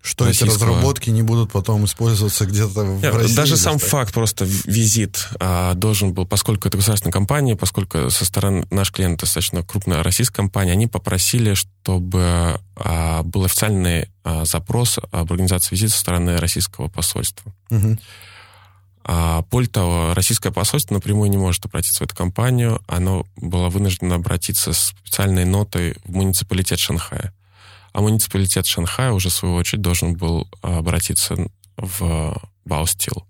[0.03, 0.49] Что российского...
[0.49, 3.35] эти разработки не будут потом использоваться где-то в Нет, России?
[3.35, 3.87] Даже сам так?
[3.87, 9.21] факт просто визит а, должен был, поскольку это государственная компания, поскольку со стороны наш клиент
[9.21, 15.93] достаточно крупная российская компания, они попросили, чтобы а, был официальный а, запрос об организации визита
[15.93, 17.53] со стороны российского посольства.
[17.69, 17.97] Угу.
[19.05, 22.81] А, более того, российское посольство напрямую не может обратиться в эту компанию.
[22.87, 27.33] Оно было вынуждено обратиться с специальной нотой в муниципалитет Шанхая.
[27.91, 31.35] А муниципалитет Шанхая уже, в свою очередь, должен был обратиться
[31.75, 33.27] в Баустил.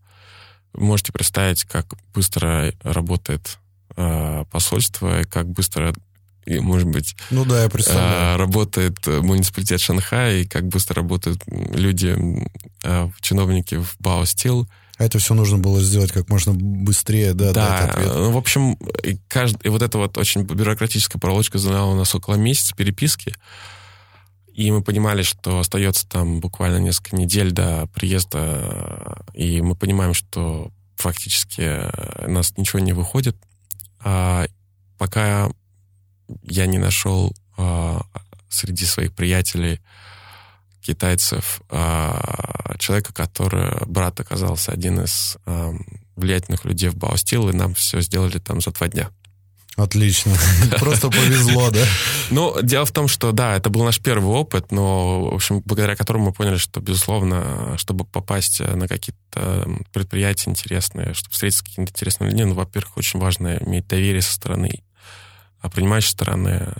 [0.73, 3.57] Вы можете представить, как быстро работает
[3.95, 5.93] э, посольство, и как быстро
[6.45, 8.37] и, может быть, ну да, я представляю.
[8.37, 12.17] работает муниципалитет Шанхая, и как быстро работают люди,
[12.83, 14.63] э, чиновники в Баостил.
[14.63, 17.93] А это все нужно было сделать как можно быстрее, да, да.
[17.97, 22.13] Ну, в общем, и, каждый, и вот эта вот очень бюрократическая проволочка заняла у нас
[22.15, 23.35] около месяца переписки.
[24.53, 30.71] И мы понимали, что остается там буквально несколько недель до приезда, и мы понимаем, что
[30.95, 31.81] фактически
[32.25, 33.35] у нас ничего не выходит.
[33.99, 34.45] А
[34.97, 35.49] пока
[36.43, 38.05] я не нашел а,
[38.49, 39.81] среди своих приятелей
[40.83, 45.73] китайцев, а, человека, который, брат оказался один из а,
[46.15, 49.09] влиятельных людей в Баустил, и нам все сделали там за два дня.
[49.75, 50.35] Отлично.
[50.79, 51.83] Просто повезло, да?
[52.29, 55.95] Ну, дело в том, что, да, это был наш первый опыт, но, в общем, благодаря
[55.95, 61.91] которому мы поняли, что, безусловно, чтобы попасть на какие-то предприятия интересные, чтобы встретиться с какими-то
[61.91, 64.83] интересными людьми, ну, во-первых, очень важно иметь доверие со стороны
[65.63, 66.73] а принимающей стороны.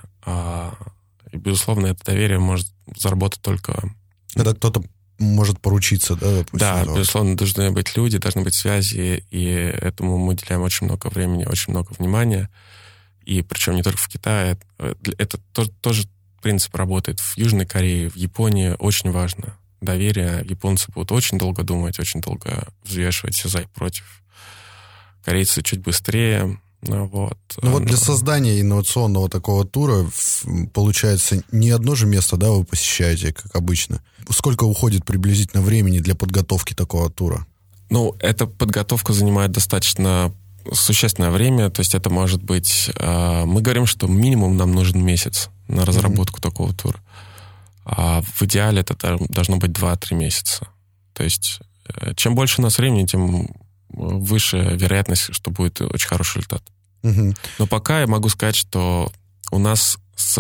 [1.34, 3.92] И, безусловно, это доверие может заработать только...
[4.34, 4.84] Когда кто-то
[5.20, 6.60] может поручиться, да, допустим?
[6.60, 11.46] Да, безусловно, должны быть люди, должны быть связи, и этому мы уделяем очень много времени,
[11.46, 12.50] очень много внимания.
[13.26, 14.58] И причем не только в Китае.
[15.18, 15.40] Это
[15.82, 16.08] тоже,
[16.42, 18.76] принцип работает в Южной Корее, в Японии.
[18.78, 19.58] Очень важно.
[19.82, 20.46] Доверие.
[20.48, 24.22] Японцы будут очень долго думать, очень долго взвешивать все за и против.
[25.24, 27.38] Корейцы чуть быстрее, вот.
[27.62, 30.06] Ну вот для создания инновационного такого тура,
[30.74, 34.02] получается, не одно же место, да, вы посещаете, как обычно.
[34.30, 37.46] Сколько уходит приблизительно времени для подготовки такого тура?
[37.90, 40.34] Ну, эта подготовка занимает достаточно
[40.72, 42.90] существенное время, то есть это может быть...
[42.96, 46.44] Э, мы говорим, что минимум нам нужен месяц на разработку mm-hmm.
[46.44, 47.00] такого тура.
[47.86, 50.68] А в идеале это должно быть 2-3 месяца.
[51.14, 53.50] То есть э, чем больше у нас времени, тем
[53.94, 56.64] выше вероятность, что будет очень хороший результат.
[57.04, 57.34] Угу.
[57.60, 59.12] Но пока я могу сказать, что
[59.52, 60.34] у нас с,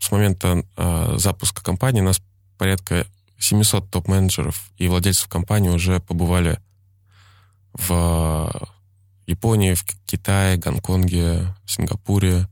[0.00, 2.20] с момента э, запуска компании у нас
[2.58, 3.06] порядка
[3.38, 6.58] 700 топ-менеджеров и владельцев компании уже побывали
[7.72, 8.70] в
[9.26, 12.48] Японии, в Китае, Гонконге, Сингапуре,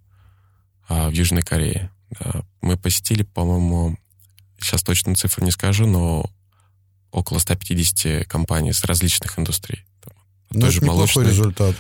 [0.89, 1.91] э, в Южной Корее.
[2.61, 3.99] Мы посетили, по-моему,
[4.61, 6.31] сейчас точно цифры не скажу, но
[7.11, 9.85] около 150 компаний с различных индустрий.
[10.51, 11.75] Ну, это неплохой результат.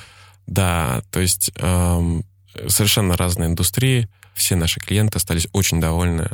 [0.46, 2.24] Да, то есть эм,
[2.68, 4.08] совершенно разные индустрии.
[4.34, 6.28] Все наши клиенты остались очень довольны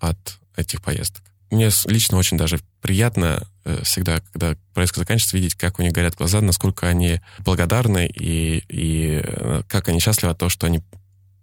[0.00, 1.22] от этих поездок.
[1.50, 6.16] Мне лично очень даже приятно э, всегда, когда поездка заканчивается, видеть, как у них горят
[6.16, 10.82] глаза, насколько они благодарны и, и э, как они счастливы от того, что они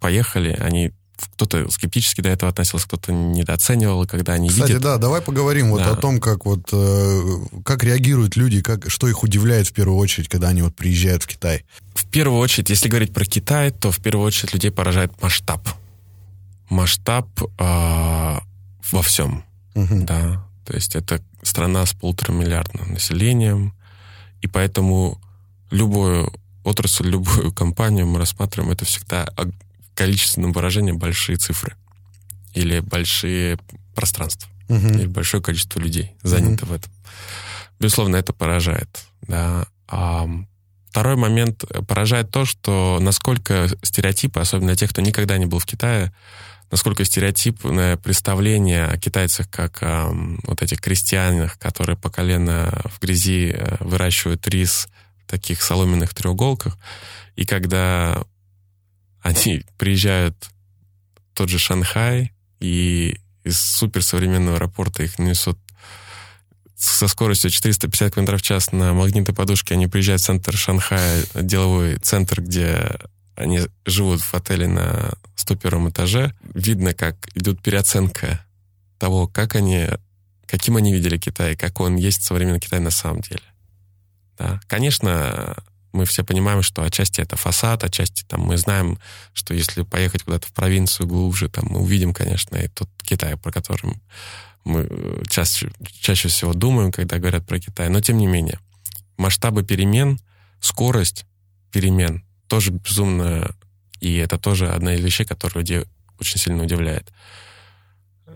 [0.00, 4.82] поехали, они кто-то скептически до этого относился, кто-то недооценивал, когда они Кстати, видят.
[4.82, 5.92] да, давай поговорим вот Да.
[5.92, 7.20] о том, как вот э,
[7.64, 11.26] как реагируют люди, как что их удивляет в первую очередь, когда они вот приезжают в
[11.26, 11.64] Китай.
[11.94, 15.68] В первую очередь, если говорить про Китай, то в первую очередь людей поражает масштаб.
[16.68, 18.42] Масштаб а,
[18.90, 19.44] во всем.
[19.74, 20.06] Мгм.
[20.06, 20.46] Да.
[20.64, 23.74] То есть это страна с полуторамиллиардным населением,
[24.40, 25.20] и поэтому
[25.70, 26.32] любую
[26.64, 29.28] отрасль, любую компанию мы рассматриваем, это всегда
[29.94, 31.76] количественном выражении большие цифры
[32.52, 33.58] или большие
[33.94, 34.98] пространства, Мгм.
[34.98, 36.92] или большое количество людей занято в этом.
[37.80, 39.04] Безусловно, это поражает.
[39.22, 39.66] Да.
[39.88, 40.26] А
[40.90, 45.66] второй момент э, поражает то, что насколько стереотипы, особенно тех, кто никогда не был в
[45.66, 46.12] Китае,
[46.70, 50.10] насколько стереотипное представление о китайцах как о
[50.44, 54.88] вот этих крестьянах, которые по колено в грязи э, выращивают рис
[55.26, 56.78] в таких соломенных треуголках,
[57.36, 58.24] и когда
[59.24, 60.36] они приезжают
[61.16, 65.58] в тот же Шанхай, и из суперсовременного аэропорта их несут
[66.76, 71.96] со скоростью 450 км в час на магнитной подушке, они приезжают в центр Шанхая, деловой
[71.96, 72.98] центр, где
[73.34, 76.34] они живут в отеле на 101 этаже.
[76.52, 78.44] Видно, как идет переоценка
[78.98, 79.88] того, как они,
[80.46, 83.42] каким они видели Китай, как он есть современный Китай на самом деле.
[84.36, 84.60] Да.
[84.66, 85.56] Конечно,
[85.94, 88.98] мы все понимаем, что отчасти это фасад, отчасти там мы знаем,
[89.32, 93.52] что если поехать куда-то в провинцию глубже, там мы увидим, конечно, и тот Китай, про
[93.52, 93.94] который
[94.64, 97.88] мы э, чаще, чаще всего думаем, когда говорят про Китай.
[97.90, 98.58] Но тем не менее,
[99.16, 100.18] масштабы перемен,
[100.58, 101.26] скорость
[101.70, 103.54] перемен тоже безумно,
[104.00, 105.84] и это тоже одна из вещей, которая людей
[106.18, 107.12] очень сильно удивляет.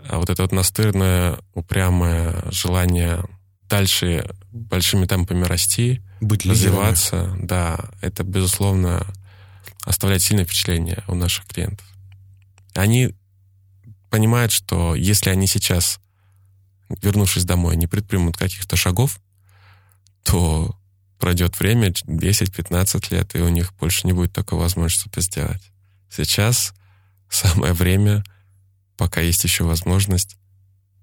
[0.07, 3.21] А вот это вот настырное, упрямое желание
[3.69, 6.75] дальше большими темпами расти, Быть лидерами.
[6.75, 9.05] развиваться, да, это, безусловно,
[9.85, 11.87] оставляет сильное впечатление у наших клиентов.
[12.73, 13.15] Они
[14.09, 15.99] понимают, что если они сейчас,
[17.01, 19.19] вернувшись домой, не предпримут каких-то шагов,
[20.23, 20.75] то
[21.19, 25.71] пройдет время, 10-15 лет, и у них больше не будет такой возможности что-то сделать.
[26.09, 26.73] Сейчас
[27.29, 28.23] самое время,
[28.97, 30.37] пока есть еще возможность,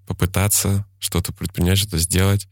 [0.06, 2.48] попытаться что-то предпринять, что-то сделать,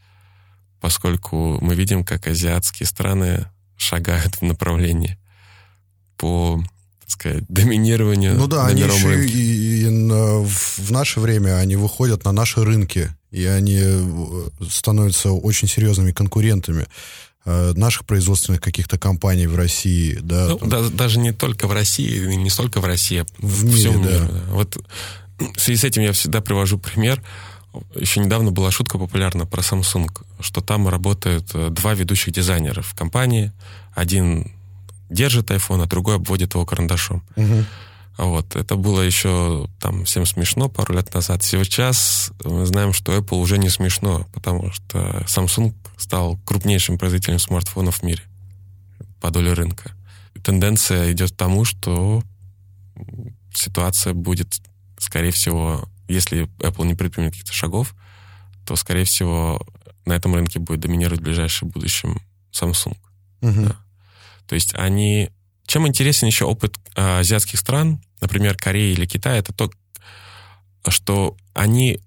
[0.81, 5.19] поскольку мы видим, как азиатские страны шагают в направлении
[6.17, 6.63] по,
[7.01, 9.33] так сказать, доминированию Ну да, на они еще рынке.
[9.35, 15.31] и, и на- в наше время они выходят на наши рынки, и они э, становятся
[15.33, 16.87] очень серьезными конкурентами
[17.47, 20.49] э, наших производственных каких-то компаний в России, да.
[20.51, 20.69] Ну, там.
[20.69, 24.03] да- даже не только в России, не столько в России, а В в мире, всем
[24.03, 24.09] да.
[24.11, 24.21] мире.
[24.31, 24.41] да.
[24.51, 24.79] Вот
[25.39, 27.23] в связи с этим я всегда привожу пример.
[27.95, 30.09] Еще недавно была шутка популярна про Samsung,
[30.41, 33.53] что там работают э, два ведущих дизайнера в компании.
[33.95, 34.53] Один
[35.11, 37.23] держит iPhone, а другой обводит его карандашом.
[38.17, 38.55] А Вот.
[38.55, 41.43] Это было еще там всем смешно пару лет назад.
[41.43, 47.99] Сейчас мы знаем, что Apple уже не смешно, потому что Samsung стал крупнейшим производителем смартфонов
[47.99, 48.23] в мире
[49.21, 49.93] по доле рынка.
[50.43, 52.23] Тенденция идет к тому, что
[53.53, 54.61] ситуация будет,
[55.05, 57.95] скорее всего, если Apple не предпримет каких-то шагов,
[58.65, 59.65] то, скорее всего,
[60.07, 62.21] на этом рынке будет доминировать в ближайшем будущем
[62.53, 62.97] Samsung.
[63.41, 63.69] Мгм.
[63.69, 63.77] Да.
[64.47, 65.31] То есть они...
[65.67, 69.71] Чем интересен еще опыт а, азиатских стран, например, Кореи или Китая, это то,
[70.89, 72.01] что они,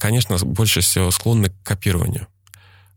[0.00, 2.26] конечно, больше всего склонны к копированию.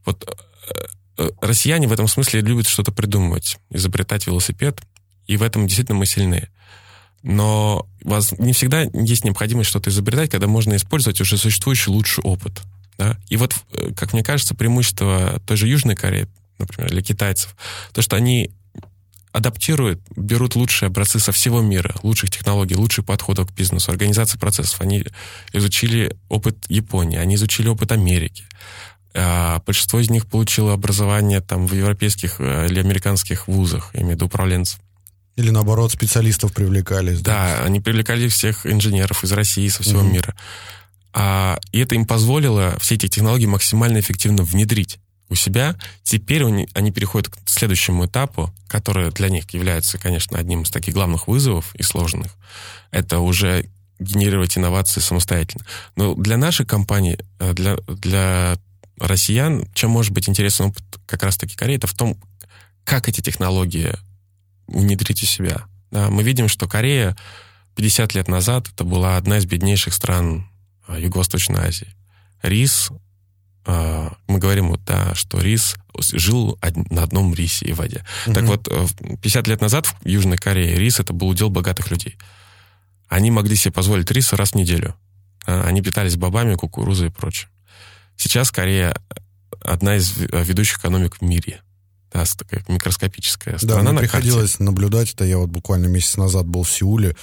[0.05, 0.85] Вот э,
[1.17, 4.81] э, россияне в этом смысле любят что-то придумывать, изобретать велосипед,
[5.27, 6.49] и в этом действительно мы сильны.
[7.23, 12.61] Но вас не всегда есть необходимость что-то изобретать, когда можно использовать уже существующий лучший опыт.
[12.97, 13.17] Да?
[13.29, 16.27] И вот, э, как мне кажется, преимущество той же Южной Кореи,
[16.57, 17.55] например, или китайцев,
[17.93, 18.51] то, что они
[19.31, 24.81] адаптируют, берут лучшие образцы со всего мира, лучших технологий, лучших подходов к бизнесу, организации процессов.
[24.81, 25.05] Они
[25.53, 28.45] изучили опыт Японии, они изучили опыт Америки.
[29.13, 34.13] А, Большинство из них получило образование там в европейских э, или американских вузах, я имею
[34.13, 34.79] в виду управленцев.
[35.37, 37.21] Или наоборот, специалистов привлекались.
[37.21, 40.13] Да, они привлекали всех инженеров из России, со всего Мгм.
[40.13, 40.35] мира.
[41.13, 45.75] А, и это им позволило все эти технологии максимально эффективно внедрить у себя.
[46.03, 50.93] Теперь они, они переходят к следующему этапу, который для них является, конечно, одним из таких
[50.93, 52.33] главных вызовов и сложных.
[52.91, 53.69] Это уже
[53.99, 55.65] генерировать инновации самостоятельно.
[55.95, 58.57] Но для нашей компании, э, для, для
[58.99, 62.17] россиян, чем может быть интересен опыт как раз-таки Кореи, это в том,
[62.83, 63.93] как эти технологии
[64.67, 65.65] внедрить у себя.
[65.91, 67.15] Да, мы видим, что Корея
[67.75, 70.49] 50 лет назад это была одна из беднейших стран
[70.87, 71.95] а, Юго-Восточной Азии.
[72.41, 72.89] Рис,
[73.65, 75.75] а, мы говорим вот, да, что рис
[76.13, 76.59] жил
[76.89, 78.03] на одном рисе и воде.
[78.25, 78.33] Угу.
[78.33, 78.67] Так вот,
[79.21, 82.17] 50 лет назад в Южной Корее рис это был удел богатых людей.
[83.07, 84.95] Они могли себе позволить рис раз в неделю.
[85.45, 87.49] А, они питались бобами, кукурузой и прочее.
[88.15, 88.99] Сейчас Корея
[89.61, 91.61] одна из ведущих экономик в мире
[92.13, 93.83] да, такая микроскопическая страна.
[93.83, 94.63] Да, мне приходилось карте.
[94.63, 95.25] наблюдать это.
[95.25, 97.15] Я вот буквально месяц назад был в Сеуле.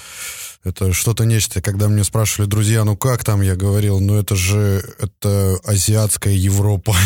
[0.63, 1.61] Это что-то нечто.
[1.61, 6.95] Когда мне спрашивали друзья, ну как там, я говорил, ну это же это азиатская Европа.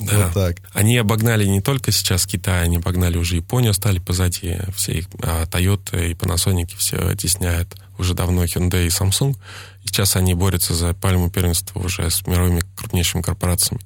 [0.00, 0.26] Да.
[0.26, 0.56] вот так.
[0.72, 4.58] Они обогнали не только сейчас Китай, они обогнали уже Японию, стали позади.
[4.74, 9.36] Все их, а, Toyota и Panasonic все тесняют уже давно Hyundai и Samsung.
[9.84, 13.82] Сейчас они борются за пальму первенства уже с мировыми крупнейшими корпорациями.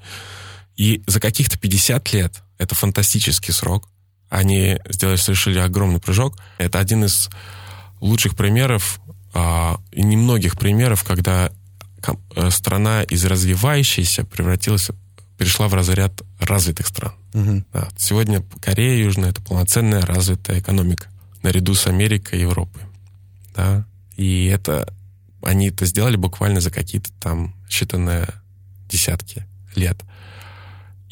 [0.76, 3.88] И за каких-то 50 лет это фантастический срок.
[4.28, 6.38] Они сделали, совершили огромный прыжок.
[6.58, 7.28] Это один из
[8.00, 9.00] лучших примеров
[9.34, 11.52] а, и немногих примеров, когда
[12.36, 14.90] э, страна из развивающейся превратилась,
[15.38, 17.12] перешла в разряд развитых стран.
[17.34, 17.64] Угу.
[17.72, 17.88] Да.
[17.96, 21.08] Сегодня Корея Южная это полноценная развитая экономика
[21.42, 22.82] наряду с Америкой и Европой.
[23.54, 23.84] Да?
[24.16, 24.92] И это
[25.42, 28.32] они это сделали буквально за какие-то там считанные
[28.88, 29.98] десятки лет.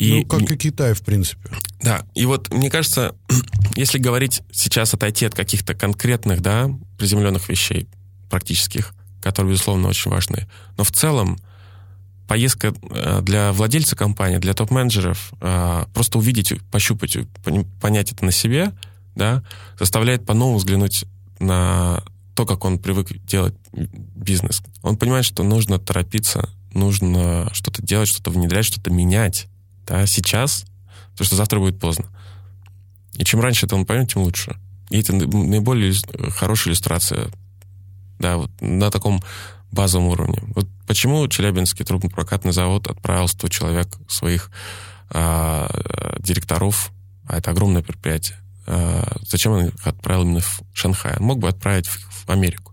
[0.01, 1.51] И, ну, как и Китай, в принципе.
[1.83, 3.15] Да, и вот мне кажется,
[3.77, 7.87] если говорить сейчас, отойти от каких-то конкретных, да, приземленных вещей,
[8.31, 10.49] практических, которые, безусловно, очень важны,
[10.79, 11.39] но в целом
[12.27, 17.19] поездка э, для владельца компании, для топ-менеджеров, э, просто увидеть, пощупать,
[17.83, 18.73] понять это на себе,
[19.15, 19.43] да,
[19.79, 21.05] заставляет по-новому взглянуть
[21.41, 22.03] на
[22.35, 24.63] то, как он привык делать бизнес.
[24.81, 29.47] Он понимает, что нужно торопиться, нужно что-то делать, что-то внедрять, что-то менять
[29.91, 30.65] да, сейчас,
[31.13, 32.07] потому что завтра будет поздно.
[33.15, 34.57] И чем раньше это он поймет, тем лучше.
[34.89, 35.93] И это наиболее
[36.31, 37.29] хорошая иллюстрация,
[38.21, 39.21] да, вот на таком
[39.73, 40.39] базовом уровне.
[40.55, 44.53] Вот почему Челябинский трубно-прокатный завод отправил 100 человек своих
[45.11, 45.69] а,
[46.21, 46.93] директоров,
[47.27, 48.50] а это огромное предприятие, а,
[49.23, 51.17] зачем он их отправил именно в Шанхай?
[51.19, 52.71] Он мог бы отправить в, в Америку.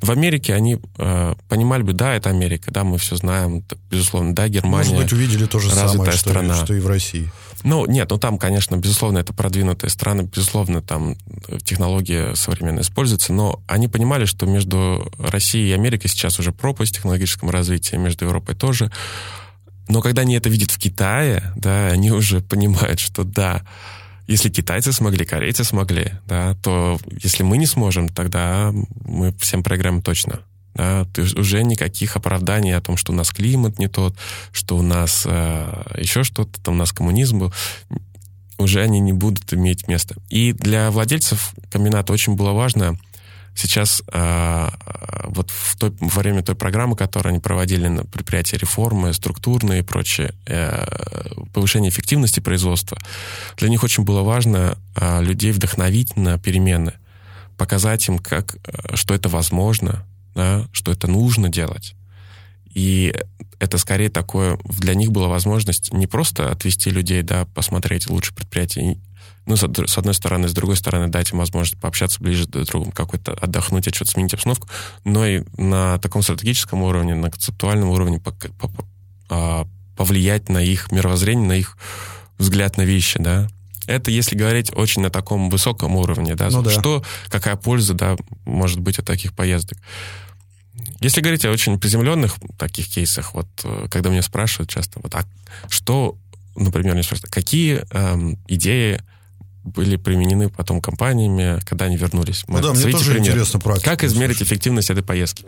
[0.00, 4.48] В Америке они э, понимали бы, да, это Америка, да, мы все знаем, безусловно, да,
[4.48, 4.90] Германия.
[4.90, 6.64] Может быть, увидели то же самое, что, страна.
[6.64, 7.30] что и в России.
[7.62, 11.16] Ну, нет, ну там, конечно, безусловно, это продвинутые страны, безусловно, там
[11.62, 16.94] технологии современные используются, но они понимали, что между Россией и Америкой сейчас уже пропасть в
[16.94, 18.90] технологическом развитии, между Европой тоже.
[19.88, 23.62] Но когда они это видят в Китае, да, они уже понимают, что да,
[24.30, 28.72] если китайцы смогли, корейцы смогли, да, то если мы не сможем, тогда
[29.04, 30.40] мы всем проиграем точно.
[30.74, 34.16] Да, ты уже никаких оправданий о том, что у нас климат не тот,
[34.52, 37.52] что у нас э, еще что-то, там у нас коммунизм был,
[38.56, 40.14] уже они не будут иметь места.
[40.28, 42.96] И для владельцев комбината очень было важно
[43.60, 44.68] сейчас э,
[45.24, 49.82] вот в той, во время той программы, которую они проводили на предприятии реформы, структурные и
[49.82, 50.86] прочее, э,
[51.52, 52.98] повышение эффективности производства,
[53.56, 56.94] для них очень было важно э, людей вдохновить на перемены,
[57.56, 61.94] показать им, как, э, что это возможно, да, что это нужно делать.
[62.72, 63.14] И
[63.58, 68.98] это скорее такое, для них была возможность не просто отвести людей, да, посмотреть лучше предприятие,
[69.50, 72.70] ну, с, с одной стороны, с другой стороны, дать им возможность пообщаться ближе друг к
[72.70, 74.68] другу, какой-то отдохнуть, а что-то сменить обстановку,
[75.04, 78.84] но и на таком стратегическом уровне, на концептуальном уровне по, по, по,
[79.28, 81.76] а, повлиять на их мировоззрение, на их
[82.38, 83.48] взгляд на вещи, да.
[83.86, 86.70] Это если говорить очень на таком высоком уровне, да, ну, да.
[86.70, 89.78] что, какая польза, да, может быть от таких поездок.
[91.00, 95.24] Если говорить о очень приземленных таких кейсах, вот э, когда меня спрашивают часто, вот, а
[95.68, 96.16] что,
[96.54, 99.02] например, мне спрашивают, какие эм, идеи
[99.64, 102.44] были применены потом компаниями, когда они вернулись.
[102.48, 103.28] Ну да, мне тоже пример.
[103.28, 103.90] интересно практика.
[103.90, 104.48] Как измерить слушай.
[104.48, 105.44] эффективность этой поездки?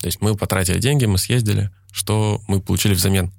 [0.00, 3.32] То есть мы потратили деньги, мы съездили, что мы получили взамен?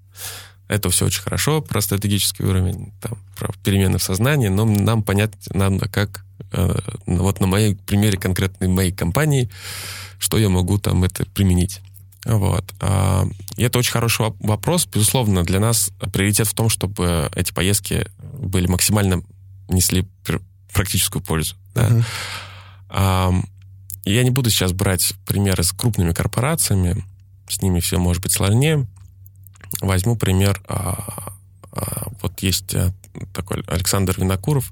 [0.68, 5.34] Это все очень хорошо про стратегический уровень, там, про перемены в сознании, но нам понять
[5.50, 9.50] надо, как э, вот на моей примере конкретной моей компании,
[10.20, 11.82] что я могу там это применить.
[12.26, 12.64] Вот.
[12.80, 13.26] А,
[13.58, 14.88] и это очень хороший вопрос.
[14.88, 18.08] Безусловно, для нас приоритет в том, чтобы эти поездки
[18.40, 19.24] были максимально
[19.74, 20.08] несли
[20.72, 21.56] практическую пользу.
[21.76, 21.88] Да.
[21.88, 22.04] Uh-huh.
[22.90, 23.34] А,
[24.06, 27.04] я не буду сейчас брать примеры с крупными корпорациями,
[27.48, 28.88] с ними все может быть сложнее.
[29.82, 31.34] Возьму пример, а,
[31.72, 32.94] а, вот есть а,
[33.34, 34.72] такой Александр Винокуров,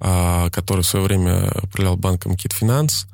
[0.00, 3.06] а, который в свое время управлял банком Кит Финанс,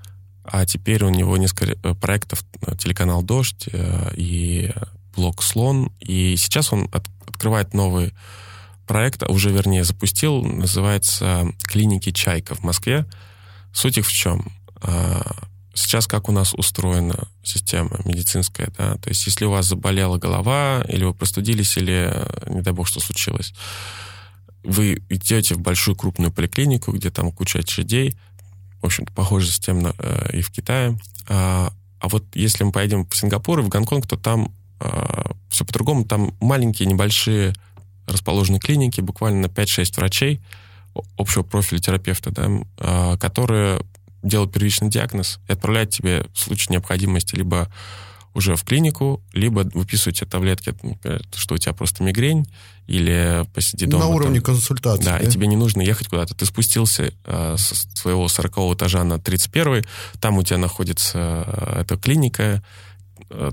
[0.44, 4.72] а теперь у него несколько э, проектов, э, телеканал «Дождь» э, и
[5.14, 8.12] блог «Слон», и сейчас он от, открывает новый
[8.91, 13.07] проект, а уже, вернее, запустил, называется «Клиники Чайка» в Москве.
[13.72, 14.51] Суть их в чем?
[14.82, 15.22] А,
[15.74, 20.84] сейчас как у нас устроена система медицинская, да, то есть если у вас заболела голова,
[20.88, 22.12] или вы простудились, или,
[22.49, 23.55] не дай бог, что случилось,
[24.64, 28.16] вы идете в большую крупную поликлинику, где там куча очередей,
[28.82, 30.99] в общем-то, похоже системно э, и в Китае.
[31.28, 35.64] А, а вот если мы поедем в Сингапур и в Гонконг, то там э, все
[35.64, 36.05] по-другому.
[36.07, 37.55] Там маленькие, небольшие
[38.07, 40.40] расположены клиники, буквально на 5-6 врачей
[41.16, 43.80] общего профиля терапевта, да, э, которые
[44.22, 47.72] делают первичный диагноз и отправляют тебе в случае необходимости либо
[48.34, 50.74] уже в клинику, либо выписывают тебе таблетки,
[51.34, 52.46] что у тебя просто мигрень,
[52.90, 54.07] или посиди дома.
[54.07, 55.05] На уровне там, консультации.
[55.05, 56.34] Да, да, и тебе не нужно ехать куда-то.
[56.34, 59.84] Ты спустился э, со своего 40 этажа на 31
[60.18, 62.64] там у тебя находится э, эта клиника,
[63.30, 63.53] э,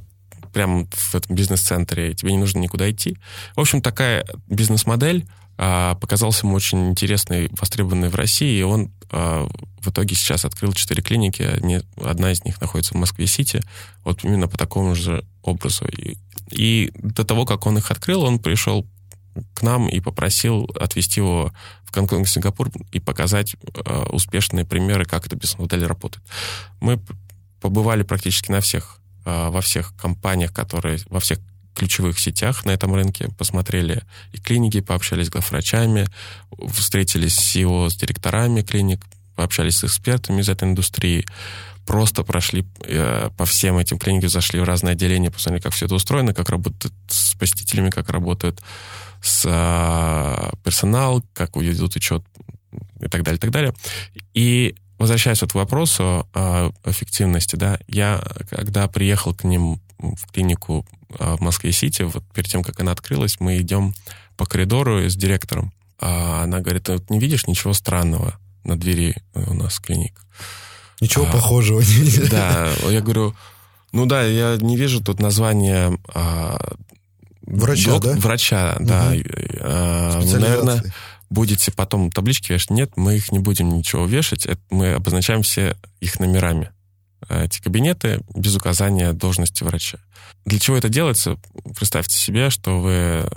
[0.58, 3.20] прямо в этом бизнес-центре, тебе не нужно никуда идти.
[3.56, 5.28] В общем, такая бизнес-модель
[5.60, 9.48] э, показалась ему очень интересной, востребованной в России, и он э,
[9.82, 13.62] в итоге сейчас открыл четыре клиники, они, одна из них находится в Москве-Сити,
[14.04, 15.86] вот именно по такому же образу.
[15.86, 16.18] И,
[16.50, 18.88] и до того, как он их открыл, он пришел
[19.54, 21.54] к нам и попросил отвезти его
[21.84, 23.56] в Гонконг, Сингапур и показать
[23.86, 26.26] э, успешные примеры, как эта бизнес-модель работает.
[26.80, 27.00] Мы
[27.62, 28.97] побывали практически на всех,
[29.28, 31.40] во всех компаниях, которые, во всех
[31.78, 34.04] ключевых сетях на этом рынке, посмотрели
[34.34, 36.08] и клиники, пообщались с главврачами,
[36.74, 39.06] встретились с его, с директорами клиник,
[39.36, 41.26] пообщались с экспертами из этой индустрии,
[41.86, 45.96] просто прошли э, по всем этим клиникам, зашли в разные отделения, посмотрели, как все это
[45.96, 48.62] устроено, как работают с посетителями, как работают
[49.22, 52.24] с э, персонал, как ведут учет
[53.00, 53.74] и так далее, и так далее.
[54.34, 60.86] И возвращаясь вот к вопросу о эффективности, да, я, когда приехал к ним в клинику
[61.20, 63.94] э, в Москве-Сити, вот перед тем, как она открылась, мы идем
[64.36, 65.74] по коридору с директором.
[66.00, 70.22] А она говорит, ты не видишь ничего странного на двери у нас клиник?
[71.02, 71.82] Ничего а, похожего.
[72.30, 73.36] Да, я говорю,
[73.92, 76.76] ну да, я не вижу тут название а,
[77.48, 78.14] Врача, док, да?
[78.16, 78.86] Врача, угу.
[78.86, 79.14] да.
[79.62, 80.84] А, вы, наверное,
[81.30, 82.72] будете потом таблички вешать.
[82.72, 84.46] Нет, мы их не будем ничего вешать.
[84.46, 86.72] Это мы обозначаем все их номерами.
[87.28, 90.00] А эти кабинеты без указания должности врача.
[90.46, 91.38] Для чего это делается?
[91.76, 93.30] Представьте себе, что вы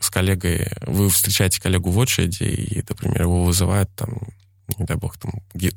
[0.00, 4.28] с коллегой, вы встречаете коллегу в очереди, и, например, его вызывают там
[4.78, 5.32] не дай бог, там,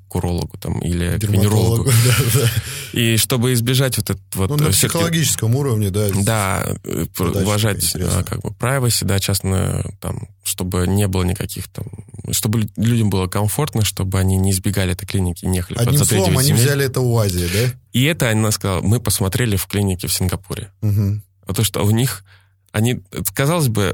[0.08, 1.90] к урологу там, или к венерологу.
[2.06, 3.00] Да, да.
[3.00, 4.50] И чтобы избежать вот этот вот...
[4.50, 6.10] Ну, на психологическом уровне, да.
[6.24, 11.86] Да, э, уважать а, как бы privacy, да, частно, там, чтобы не было никаких там...
[12.32, 16.54] Чтобы людям было комфортно, чтобы они не избегали этой клиники, не ехали Одним словом, они
[16.54, 17.74] взяли это у Азии, да?
[17.94, 20.72] И это, она сказала, мы посмотрели в клинике в Сингапуре.
[20.82, 21.22] Угу.
[21.46, 22.24] Потому что у них,
[22.72, 23.02] они,
[23.34, 23.94] казалось бы,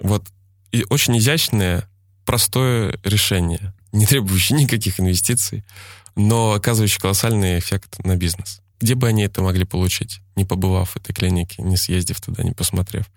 [0.00, 0.24] вот
[0.90, 1.88] очень изящное,
[2.24, 5.64] простое решение– не требующий никаких инвестиций,
[6.16, 8.60] но оказывающий колоссальный эффект на бизнес.
[8.80, 12.52] Где бы они это могли получить, не побывав в этой клинике, не съездив туда, не
[12.52, 13.10] посмотрев?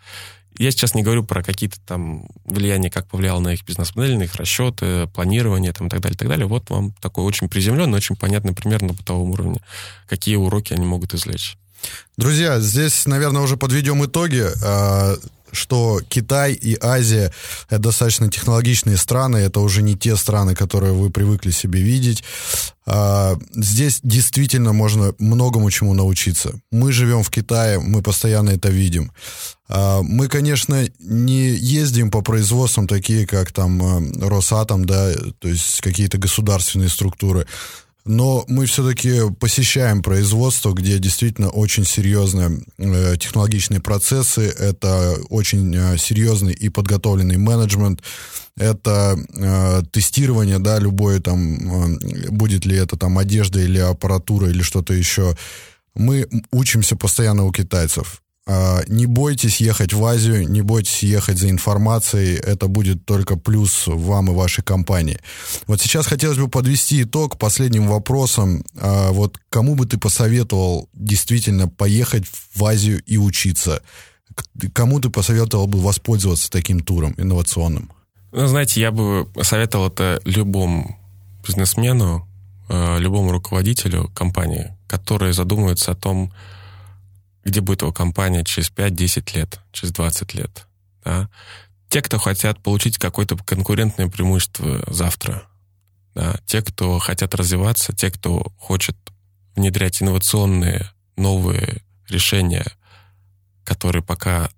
[0.58, 4.36] Я сейчас не говорю про какие-то там влияния, как повлияло на их бизнес-модель, на их
[4.36, 6.46] расчеты, планирование там, и так далее, и так далее.
[6.46, 9.62] Вот вам такой очень приземленный, очень понятный пример на бытовом уровне,
[10.08, 11.58] какие уроки они могут извлечь.
[12.18, 14.46] Друзья, здесь, наверное, уже подведем итоги.
[14.64, 15.18] А,
[15.52, 17.32] что Китай и Азия—
[17.70, 22.24] это достаточно технологичные страны, это уже не те страны, которые вы привыкли себе видеть.
[22.86, 26.60] А, здесь действительно можно многому чему научиться.
[26.72, 29.12] Мы живем в Китае, мы постоянно это видим.
[29.68, 35.82] А, мы, конечно, не ездим по производствам такие, как там э, Росатом, да, то есть
[35.82, 37.48] какие-то государственные структуры
[38.06, 45.98] но мы все-таки посещаем производство, где действительно очень серьезные э, технологичные процессы, это очень э,
[45.98, 48.02] серьезный и подготовленный менеджмент,
[48.58, 54.62] это э, тестирование, да, любое там, э, будет ли это там одежда или аппаратура или
[54.62, 55.38] что-то еще.
[55.94, 58.22] Мы учимся постоянно у китайцев.
[58.52, 63.84] А, не бойтесь ехать в Азию, не бойтесь ехать за информацией, это будет только плюс
[63.88, 65.20] вам и вашей компании.
[65.68, 68.66] Вот сейчас хотелось бы подвести итог последним вопросом.
[68.78, 73.84] А, вот кому бы ты посоветовал действительно поехать в Азию и учиться?
[74.74, 77.90] Кому ты посоветовал бы воспользоваться таким туром инновационным?
[78.34, 81.00] Ну, знаете, я бы советовал это любому
[81.48, 82.28] бизнесмену,
[82.68, 86.34] а, любому руководителю компании, который задумывается о том,
[87.44, 90.68] где будет его компания через 5-10 лет, через 20 лет.
[91.04, 91.30] Да?
[91.90, 95.44] Те, кто хотят получить какое-то конкурентное преимущество завтра.
[96.16, 96.40] Да?
[96.46, 98.96] Те, кто хотят развиваться, те, кто хочет
[99.56, 102.66] внедрять инновационные новые решения,
[103.64, 104.50] которые пока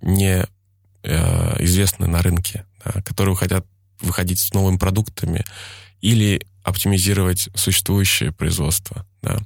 [0.00, 0.46] не
[1.02, 3.66] э, известны на рынке, да, которые хотят
[4.00, 5.44] выходить с новыми продуктами
[6.00, 9.06] или оптимизировать существующее производство.
[9.22, 9.38] Да.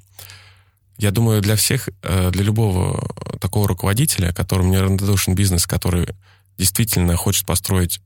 [0.98, 3.08] Я думаю, для всех, э, для любого
[3.40, 6.08] такого руководителя, которому не равнодушен бизнес, который
[6.58, 8.00] действительно хочет построить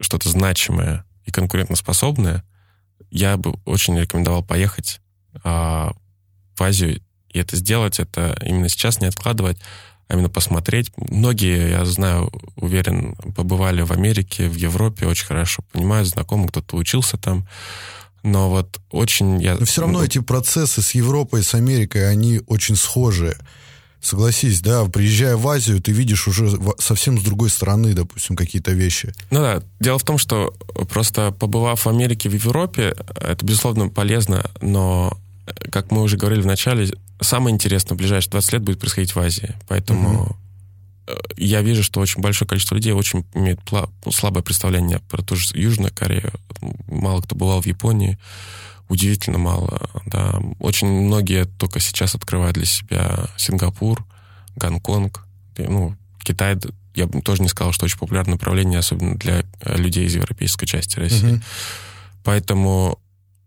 [0.00, 2.44] что-то значимое и конкурентоспособное,
[3.10, 5.00] я бы очень рекомендовал поехать
[5.42, 5.92] а,
[6.56, 7.00] в Азию
[7.30, 9.58] и это сделать, это именно сейчас не откладывать,
[10.08, 10.90] а именно посмотреть.
[10.96, 17.16] Многие, я знаю, уверен, побывали в Америке, в Европе, очень хорошо понимают, знакомы, кто-то учился
[17.16, 17.46] там.
[18.22, 19.56] Но вот очень я...
[19.56, 23.36] Но все равно эти процессы с Европой, с Америкой, они очень схожие.
[24.00, 29.12] Согласись, да, приезжая в Азию, ты видишь уже совсем с другой стороны, допустим, какие-то вещи.
[29.30, 30.54] Ну да, дело в том, что
[30.88, 35.18] просто побывав в Америке, в Европе, это, безусловно, полезно, но,
[35.70, 36.90] как мы уже говорили в начале,
[37.20, 39.54] самое интересное в ближайшие 20 лет будет происходить в Азии.
[39.68, 40.36] Поэтому угу.
[41.36, 43.60] Я вижу, что очень большое количество людей очень имеет
[44.10, 46.32] слабое представление про ту же Южную Корею.
[46.88, 48.18] Мало кто бывал в Японии.
[48.88, 50.40] Удивительно мало, да.
[50.58, 54.04] Очень многие только сейчас открывают для себя Сингапур,
[54.56, 55.24] Гонконг,
[55.56, 56.56] ну, Китай,
[56.94, 60.66] я бы тоже не сказал, что очень популярное направление, особенно для э, людей из европейской
[60.66, 61.34] части России.
[61.34, 61.42] Угу.
[62.24, 62.98] Поэтому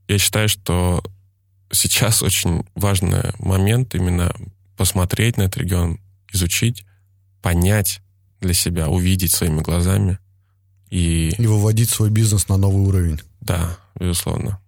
[0.08, 1.04] я считаю, что
[1.72, 4.34] сейчас очень важный момент именно
[4.78, 6.00] посмотреть на этот регион,
[6.32, 6.86] изучить,
[7.44, 8.02] понять
[8.42, 10.18] для себя, увидеть своими глазами.
[10.90, 13.20] И, и выводить свой бизнес на новый уровень.
[13.42, 14.60] Да, безусловно.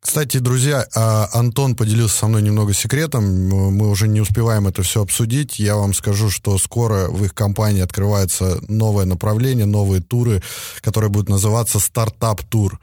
[0.00, 3.48] Кстати, друзья, а, Антон поделился со мной немного секретом.
[3.48, 5.60] Мы уже не успеваем это все обсудить.
[5.60, 10.42] Я вам скажу, что скоро в их компании открывается новое направление, новые туры,
[10.80, 12.80] которые будут называться стартап-тур.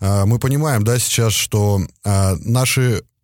[0.00, 2.36] А, мы понимаем, да, сейчас, что а,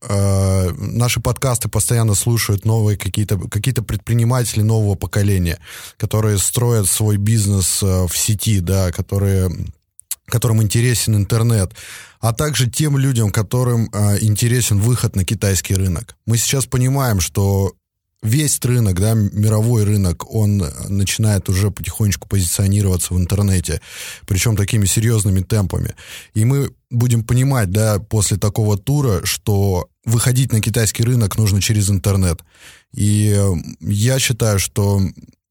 [0.09, 5.59] наши наши подкасты постоянно слушают новые какие-то какие предприниматели нового поколения,
[5.97, 9.51] которые строят свой бизнес в сети, да, которые
[10.27, 11.73] которым интересен интернет,
[12.21, 16.17] а также тем людям, которым э, интересен выход на китайский рынок.
[16.27, 17.75] Мы сейчас понимаем, что
[18.25, 23.81] весь рынок, да, мировой рынок, он начинает уже потихонечку позиционироваться в интернете,
[24.27, 25.95] причем такими серьезными темпами.
[26.33, 31.91] И мы будем понимать, да, после такого тура, что выходить на китайский рынок нужно через
[31.91, 32.41] интернет.
[32.93, 33.39] И
[33.81, 35.01] я считаю, что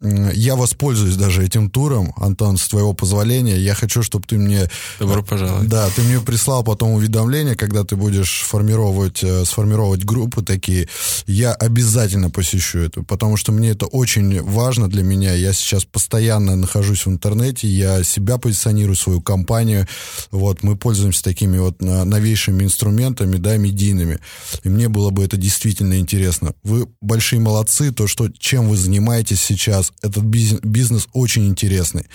[0.04, 3.58] я воспользуюсь даже этим туром, Антон, с твоего позволения.
[3.58, 4.70] Я хочу, чтобы ты мне...
[5.00, 5.70] Добро пожаловать.
[5.70, 10.90] Да, ты мне прислал потом уведомление, когда ты будешь формировать, э, сформировать группы такие.
[11.26, 15.34] Я обязательно посещу это, потому что мне это очень важно для меня.
[15.34, 19.88] Я сейчас постоянно нахожусь в интернете, я себя позиционирую, свою компанию.
[20.32, 24.20] Вот, мы пользуемся такими вот новейшими инструментами, да, медийными.
[24.64, 26.54] И мне было бы это действительно интересно.
[26.64, 32.08] Вы большие молодцы, то, что, чем вы занимаетесь сейчас, этот бизнес, очень интересный.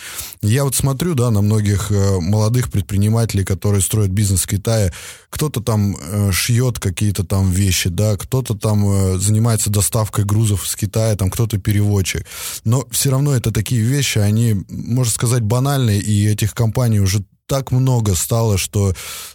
[0.42, 4.92] Я вот смотрю, да, на многих э, молодых предпринимателей, которые строят бизнес в Китае,
[5.30, 10.76] кто-то там э, шьет какие-то там вещи, да, кто-то там э, занимается доставкой грузов с
[10.76, 12.26] Китая, там кто-то переводчик.
[12.64, 17.72] Но все равно это такие вещи, они, можно сказать, банальные, и этих компаний уже так
[17.72, 18.92] много стало, что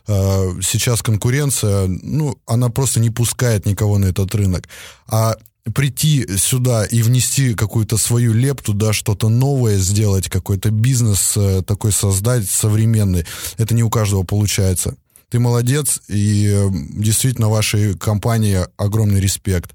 [0.07, 4.69] э, сейчас конкуренция, ну, она просто не пускает никого на этот рынок.
[5.07, 5.35] А
[5.72, 11.91] прийти сюда и внести какую-то свою лепту, да, что-то новое сделать, какой-то бизнес э, такой
[11.91, 13.26] создать современный,
[13.57, 14.95] это не у каждого получается.
[15.30, 19.72] Ты молодец, и э, действительно вашей компании огромный респект.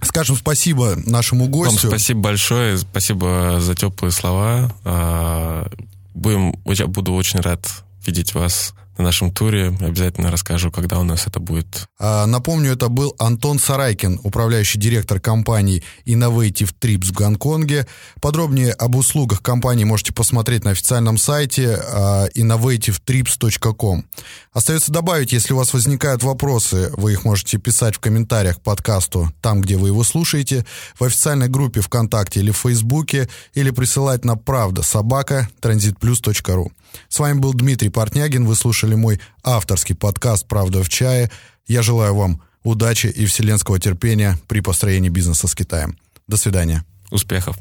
[0.00, 1.82] Скажем спасибо нашему гостю.
[1.82, 4.74] Вам спасибо большое, спасибо за теплые слова.
[4.84, 5.68] А,
[6.14, 7.66] будем, я буду очень рад
[8.04, 9.76] видеть вас на нашем туре.
[9.80, 11.86] Обязательно расскажу, когда у нас это будет.
[11.98, 17.86] А, напомню, это был Антон Сарайкин, управляющий директор компании Innovative Trips в Гонконге.
[18.20, 24.04] Подробнее об услугах компании можете посмотреть на официальном сайте а, innovativetrips.com.
[24.52, 29.32] Остается добавить, если у вас возникают вопросы, вы их можете писать в комментариях к подкасту
[29.42, 30.64] там, где вы его слушаете,
[30.98, 36.70] в официальной группе ВКонтакте или в Фейсбуке, или присылать на правда собака transitplus.ru.
[37.08, 38.46] С вами был Дмитрий Портнягин.
[38.46, 41.30] Вы слушали мой авторский подкаст «Правда в чае».
[41.66, 45.96] Я желаю вам удачи и вселенского терпения при построении бизнеса с Китаем.
[46.26, 46.84] До свидания.
[47.10, 47.56] Успехов.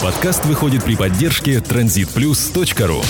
[0.00, 3.04] Подкаст выходит при поддержке transitplus.ru